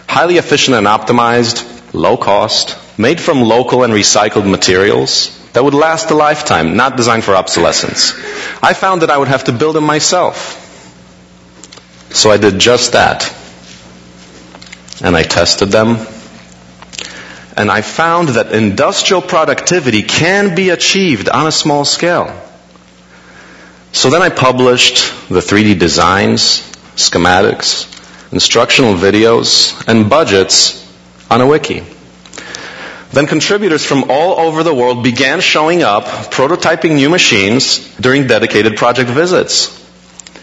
[0.08, 6.12] highly efficient and optimized, low cost, made from local and recycled materials that would last
[6.12, 8.14] a lifetime, not designed for obsolescence.
[8.62, 10.66] I found that I would have to build them myself.
[12.12, 13.34] So I did just that.
[15.02, 15.98] And I tested them.
[17.56, 22.28] And I found that industrial productivity can be achieved on a small scale.
[23.92, 26.62] So then I published the 3D designs,
[26.96, 27.88] schematics,
[28.32, 30.86] instructional videos, and budgets
[31.30, 31.84] on a wiki.
[33.12, 38.78] Then contributors from all over the world began showing up, prototyping new machines during dedicated
[38.78, 39.76] project visits.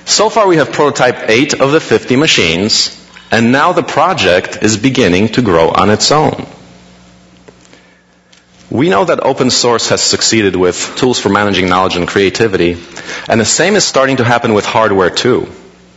[0.04, 2.90] So far we have prototyped 8 of the 50 machines,
[3.30, 6.46] and now the project is beginning to grow on its own.
[8.70, 12.76] We know that open source has succeeded with tools for managing knowledge and creativity,
[13.28, 15.46] and the same is starting to happen with hardware too.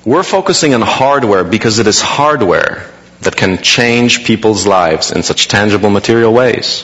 [0.05, 2.89] We're focusing on hardware because it is hardware
[3.21, 6.83] that can change people's lives in such tangible material ways.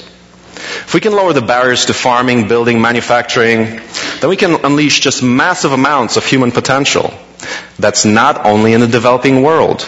[0.55, 3.79] If we can lower the barriers to farming, building, manufacturing,
[4.19, 7.13] then we can unleash just massive amounts of human potential.
[7.77, 9.87] That's not only in the developing world.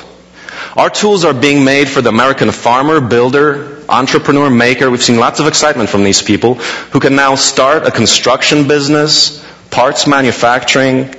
[0.78, 4.92] Our tools are being made for the American farmer, builder, entrepreneur, maker.
[4.92, 6.54] We've seen lots of excitement from these people
[6.94, 11.16] who can now start a construction business, parts manufacturing,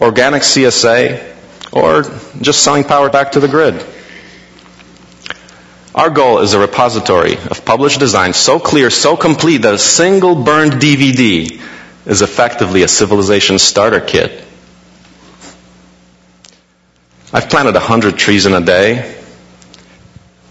[0.00, 1.22] organic CSA,
[1.72, 2.04] or
[2.40, 3.84] just selling power back to the grid.
[5.94, 10.42] Our goal is a repository of published designs so clear, so complete that a single
[10.42, 11.60] burned DVD
[12.06, 14.42] is effectively a civilization starter kit.
[17.34, 19.16] I've planted 100 trees in a day.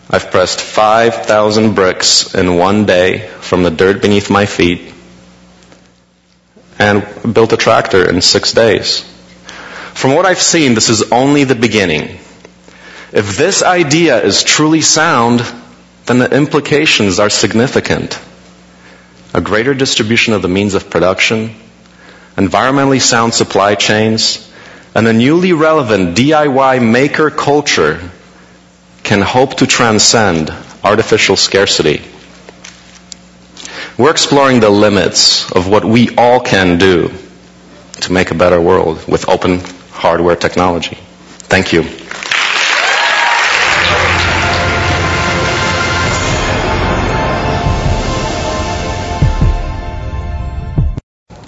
[0.09, 4.91] I've pressed 5,000 bricks in one day from the dirt beneath my feet
[6.79, 9.01] and built a tractor in six days.
[9.93, 12.17] From what I've seen, this is only the beginning.
[13.13, 15.41] If this idea is truly sound,
[16.07, 18.19] then the implications are significant.
[19.35, 21.55] A greater distribution of the means of production,
[22.35, 24.50] environmentally sound supply chains,
[24.93, 27.99] and a newly relevant DIY maker culture
[29.03, 30.51] can hope to transcend
[30.83, 32.01] artificial scarcity.
[33.97, 37.11] We're exploring the limits of what we all can do
[38.01, 39.59] to make a better world with open
[39.91, 40.97] hardware technology.
[41.49, 41.83] Thank you.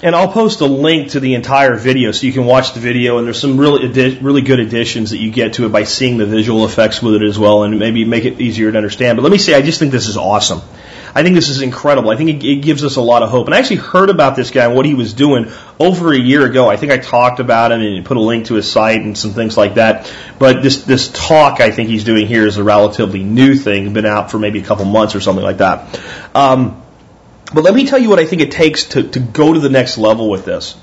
[0.04, 3.16] And I'll post a link to the entire video so you can watch the video.
[3.16, 6.26] And there's some really really good additions that you get to it by seeing the
[6.26, 9.16] visual effects with it as well, and maybe make it easier to understand.
[9.16, 10.60] But let me say, I just think this is awesome.
[11.16, 12.10] I think this is incredible.
[12.10, 13.46] I think it, it gives us a lot of hope.
[13.46, 16.44] And I actually heard about this guy and what he was doing over a year
[16.44, 16.68] ago.
[16.68, 19.30] I think I talked about him and put a link to his site and some
[19.30, 20.12] things like that.
[20.38, 24.04] But this this talk I think he's doing here is a relatively new thing, been
[24.04, 25.98] out for maybe a couple months or something like that.
[26.34, 26.83] Um,
[27.54, 29.68] but let me tell you what I think it takes to, to go to the
[29.68, 30.76] next level with this.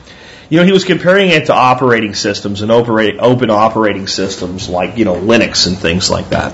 [0.49, 5.05] You know, he was comparing it to operating systems and open operating systems like, you
[5.05, 6.51] know, Linux and things like that.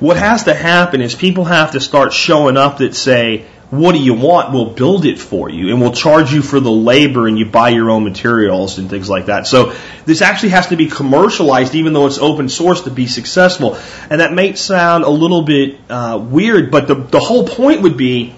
[0.00, 3.98] What has to happen is people have to start showing up that say, what do
[3.98, 4.52] you want?
[4.52, 7.70] We'll build it for you and we'll charge you for the labor and you buy
[7.70, 9.46] your own materials and things like that.
[9.46, 9.74] So
[10.04, 13.76] this actually has to be commercialized even though it's open source to be successful.
[14.10, 17.96] And that may sound a little bit uh, weird, but the, the whole point would
[17.96, 18.34] be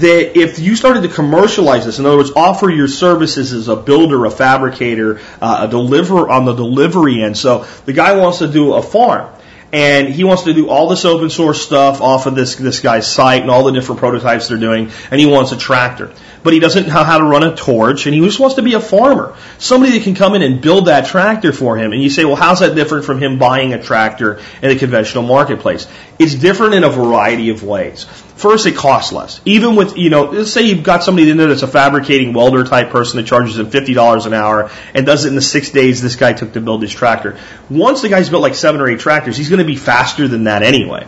[0.00, 3.76] that if you started to commercialize this, in other words, offer your services as a
[3.76, 7.36] builder, a fabricator, uh, a deliver on the delivery end.
[7.36, 9.30] So the guy wants to do a farm
[9.74, 13.10] and he wants to do all this open source stuff off of this this guy's
[13.10, 16.12] site and all the different prototypes they're doing, and he wants a tractor.
[16.44, 18.74] But he doesn't know how to run a torch, and he just wants to be
[18.74, 19.34] a farmer.
[19.58, 21.92] Somebody that can come in and build that tractor for him.
[21.92, 25.24] And you say, well, how's that different from him buying a tractor in a conventional
[25.24, 25.88] marketplace?
[26.18, 28.04] It's different in a variety of ways.
[28.36, 29.40] First, it costs less.
[29.46, 32.62] Even with, you know, let's say you've got somebody in there that's a fabricating welder
[32.64, 36.02] type person that charges him $50 an hour and does it in the six days
[36.02, 37.38] this guy took to build his tractor.
[37.70, 40.44] Once the guy's built like seven or eight tractors, he's going to be faster than
[40.44, 41.06] that anyway.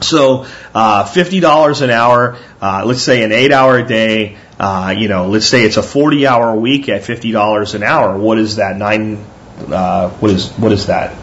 [0.00, 5.08] So, uh, $50 an hour, uh, let's say an eight hour a day, uh, you
[5.08, 8.18] know, let's say it's a 40 hour week at $50 an hour.
[8.18, 8.76] What is that?
[8.76, 9.24] Nine,
[9.68, 11.14] uh, what is, what is that?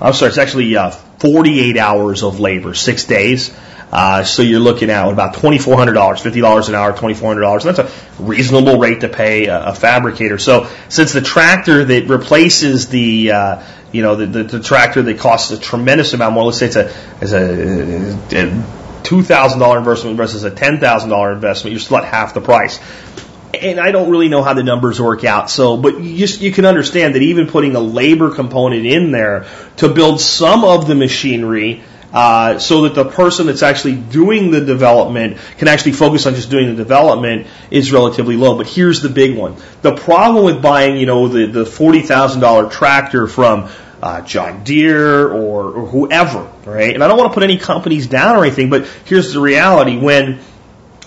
[0.00, 3.54] I'm sorry, it's actually, uh, 48 hours of labor, six days.
[3.92, 7.64] Uh, so you're looking at about $2,400, $50 an hour, $2,400.
[7.64, 10.38] That's a reasonable rate to pay a, a fabricator.
[10.38, 13.62] So since the tractor that replaces the, uh,
[13.92, 16.76] you know, the, the, the, tractor that costs a tremendous amount more, let's say it's
[16.76, 22.40] a, it's a, a $2,000 investment versus a $10,000 investment, you're still at half the
[22.40, 22.80] price.
[23.60, 25.50] And I don't really know how the numbers work out.
[25.50, 29.46] So, but you just, you can understand that even putting a labor component in there
[29.78, 31.82] to build some of the machinery
[32.12, 36.50] uh, so that the person that's actually doing the development can actually focus on just
[36.50, 38.56] doing the development is relatively low.
[38.56, 42.40] But here's the big one: the problem with buying, you know, the the forty thousand
[42.40, 43.68] dollar tractor from
[44.02, 46.94] uh, John Deere or, or whoever, right?
[46.94, 49.98] And I don't want to put any companies down or anything, but here's the reality:
[49.98, 50.40] when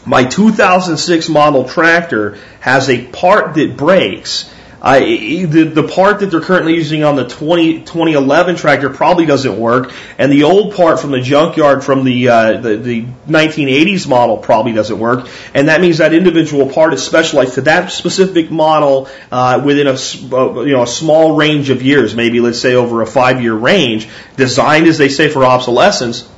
[0.06, 4.54] my 2006 model tractor has a part that breaks
[4.84, 9.58] uh, the, the part that they're currently using on the 20, 2011 tractor probably doesn't
[9.58, 14.38] work, and the old part from the junkyard from the, uh, the, the 1980s model
[14.38, 19.08] probably doesn't work, and that means that individual part is specialized to that specific model
[19.32, 23.02] uh, within a uh, you know a small range of years, maybe let's say over
[23.02, 26.30] a five year range, designed as they say for obsolescence,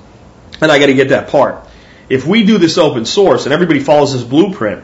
[0.62, 1.68] and I got to get that part.
[2.10, 4.84] If we do this open source and everybody follows this blueprint,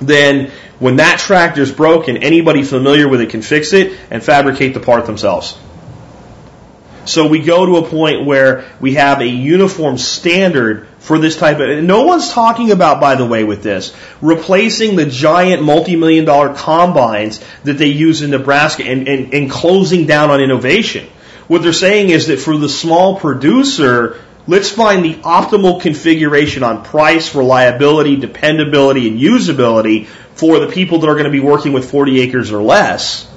[0.00, 4.74] then when that tractor is broken, anybody familiar with it can fix it and fabricate
[4.74, 5.56] the part themselves.
[7.04, 11.58] So we go to a point where we have a uniform standard for this type
[11.58, 16.54] of, no one's talking about, by the way, with this, replacing the giant multi-million dollar
[16.54, 21.08] combines that they use in Nebraska and, and, and closing down on innovation.
[21.46, 26.82] What they're saying is that for the small producer, let's find the optimal configuration on
[26.82, 31.88] price, reliability, dependability, and usability for the people that are going to be working with
[31.88, 33.30] 40 acres or less.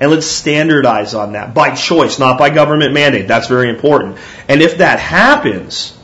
[0.00, 3.28] And let's standardize on that by choice, not by government mandate.
[3.28, 4.18] That's very important.
[4.48, 5.96] And if that happens,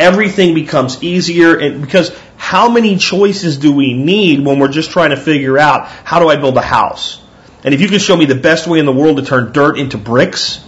[0.00, 5.10] everything becomes easier and because how many choices do we need when we're just trying
[5.10, 7.20] to figure out how do I build a house?
[7.62, 9.78] And if you can show me the best way in the world to turn dirt
[9.78, 10.64] into bricks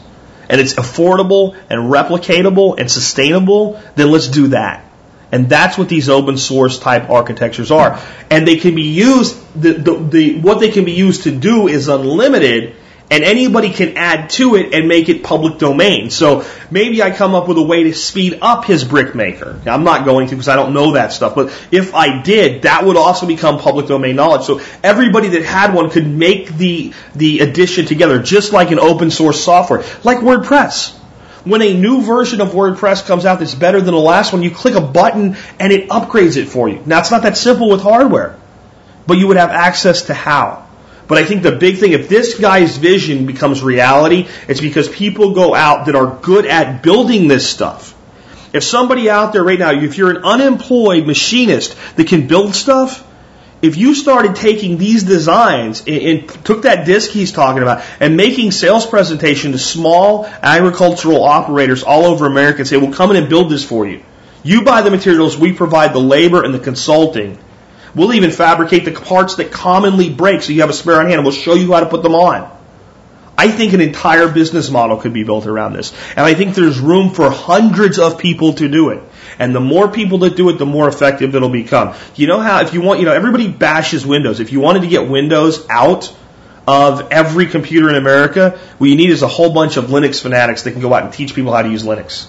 [0.49, 4.85] and it's affordable and replicatable and sustainable, then let's do that.
[5.33, 8.01] And that's what these open source type architectures are.
[8.31, 11.67] And they can be used, the, the, the, what they can be used to do
[11.67, 12.77] is unlimited,
[13.09, 16.11] And anybody can add to it and make it public domain.
[16.11, 19.61] So maybe I come up with a way to speed up his brick maker.
[19.65, 21.37] Now, I'm not going to because I don't know that stuff.
[21.37, 24.43] But if I did, that would also become public domain knowledge.
[24.43, 29.13] So everybody that had one could make the, the addition together just like an open
[29.13, 30.97] source software, like WordPress.
[31.45, 34.51] When a new version of WordPress comes out that's better than the last one, you
[34.51, 36.83] click a button and it upgrades it for you.
[36.85, 38.37] Now, it's not that simple with hardware,
[39.07, 40.66] but you would have access to how.
[41.09, 45.35] But I think the big thing, if this guy's vision becomes reality, it's because people
[45.35, 47.95] go out that are good at building this stuff.
[48.53, 53.07] If somebody out there right now, if you're an unemployed machinist that can build stuff,
[53.63, 58.17] if you started taking these designs and, and, took that disc he's talking about and
[58.17, 63.17] making sales presentation to small agricultural operators all over America and say, well, come in
[63.17, 64.03] and build this for you.
[64.43, 67.39] You buy the materials, we provide the labor and the consulting.
[67.97, 71.15] We'll even fabricate the parts that commonly break so you have a spare on hand
[71.15, 72.55] and we'll show you how to put them on.
[73.39, 75.95] I think an entire business model could be built around this.
[76.11, 79.03] And I think there's room for hundreds of people to do it.
[79.39, 81.95] And the more people that do it, the more effective it'll become.
[82.17, 84.41] You know how, if you want, you know, everybody bashes Windows.
[84.41, 86.15] If you wanted to get Windows out
[86.69, 90.65] of every computer in America, what you need is a whole bunch of Linux fanatics
[90.65, 92.27] that can go out and teach people how to use Linux.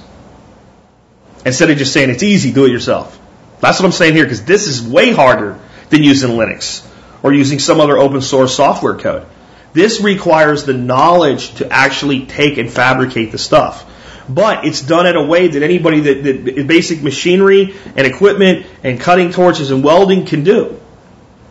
[1.46, 3.20] Instead of just saying it's easy, do it yourself.
[3.60, 5.60] That's what I'm saying here, because this is way harder
[5.90, 6.88] than using Linux
[7.24, 9.26] or using some other open source software code.
[9.74, 13.86] This requires the knowledge to actually take and fabricate the stuff.
[14.30, 19.00] But it's done in a way that anybody that, that basic machinery and equipment and
[19.00, 20.80] cutting torches and welding can do.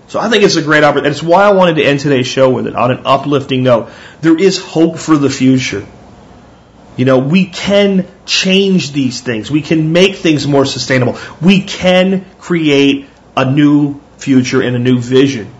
[0.09, 1.11] So I think it's a great opportunity.
[1.11, 3.91] That's why I wanted to end today's show with it on an uplifting note.
[4.20, 5.87] There is hope for the future.
[6.97, 9.51] You know, we can change these things.
[9.51, 11.18] We can make things more sustainable.
[11.40, 15.52] We can create a new future and a new vision.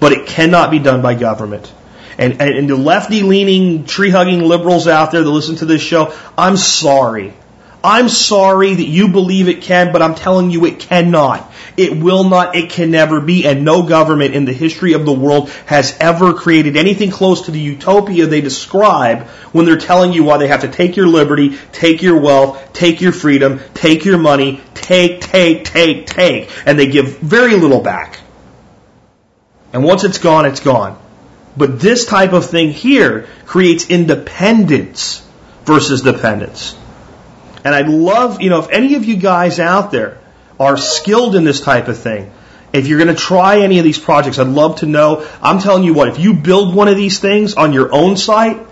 [0.00, 1.72] But it cannot be done by government.
[2.18, 5.80] And, and, and the lefty leaning, tree hugging liberals out there that listen to this
[5.80, 7.32] show, I'm sorry.
[7.82, 11.51] I'm sorry that you believe it can, but I'm telling you it cannot.
[11.76, 15.12] It will not, it can never be, and no government in the history of the
[15.12, 19.22] world has ever created anything close to the utopia they describe
[19.52, 23.00] when they're telling you why they have to take your liberty, take your wealth, take
[23.00, 28.20] your freedom, take your money, take, take, take, take, and they give very little back.
[29.72, 31.00] And once it's gone, it's gone.
[31.56, 35.26] But this type of thing here creates independence
[35.64, 36.76] versus dependence.
[37.64, 40.18] And I'd love, you know, if any of you guys out there
[40.58, 42.32] are skilled in this type of thing,
[42.72, 45.28] if you're going to try any of these projects, I'd love to know.
[45.42, 48.66] I'm telling you what, if you build one of these things on your own site,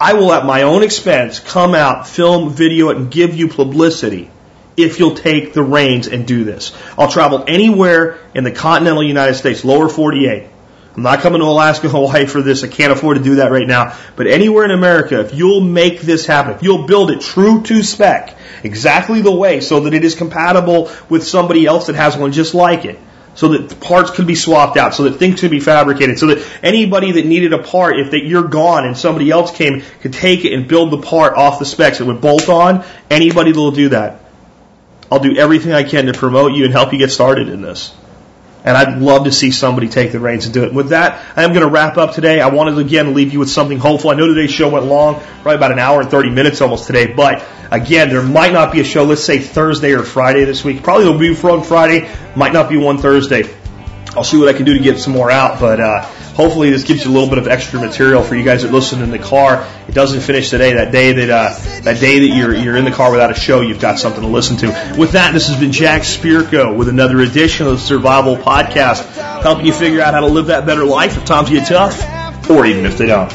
[0.00, 4.30] I will at my own expense come out, film, video it, and give you publicity
[4.76, 6.76] if you'll take the reins and do this.
[6.98, 10.48] I'll travel anywhere in the continental United States, lower 48.
[10.96, 12.62] I'm not coming to Alaska, Hawaii for this.
[12.62, 13.96] I can't afford to do that right now.
[14.16, 17.82] But anywhere in America, if you'll make this happen, if you'll build it true to
[17.82, 22.32] spec, exactly the way, so that it is compatible with somebody else that has one
[22.32, 22.98] just like it,
[23.34, 26.46] so that parts could be swapped out, so that things could be fabricated, so that
[26.62, 30.44] anybody that needed a part, if that you're gone and somebody else came, could take
[30.44, 32.00] it and build the part off the specs.
[32.00, 32.84] It would bolt on.
[33.10, 34.20] Anybody that will do that.
[35.10, 37.92] I'll do everything I can to promote you and help you get started in this.
[38.64, 40.72] And I'd love to see somebody take the reins and do it.
[40.72, 42.40] With that, I am going to wrap up today.
[42.40, 44.10] I wanted again to again leave you with something hopeful.
[44.10, 47.12] I know today's show went long, probably about an hour and 30 minutes almost today,
[47.12, 50.82] but again, there might not be a show, let's say Thursday or Friday this week.
[50.82, 53.54] Probably there'll be one Friday, might not be one Thursday.
[54.16, 56.84] I'll see what I can do to get some more out, but uh, hopefully this
[56.84, 59.18] gives you a little bit of extra material for you guys that listen in the
[59.18, 59.66] car.
[59.88, 60.74] It doesn't finish today.
[60.74, 63.60] That day that uh, that day that you're you're in the car without a show,
[63.60, 64.96] you've got something to listen to.
[64.98, 69.04] With that, this has been Jack Spirko with another edition of the Survival Podcast,
[69.42, 72.66] helping you figure out how to live that better life if times get tough, or
[72.66, 73.32] even if they don't.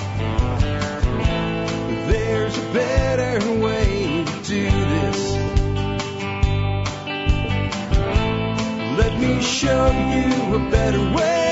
[9.41, 11.48] Show you a better way.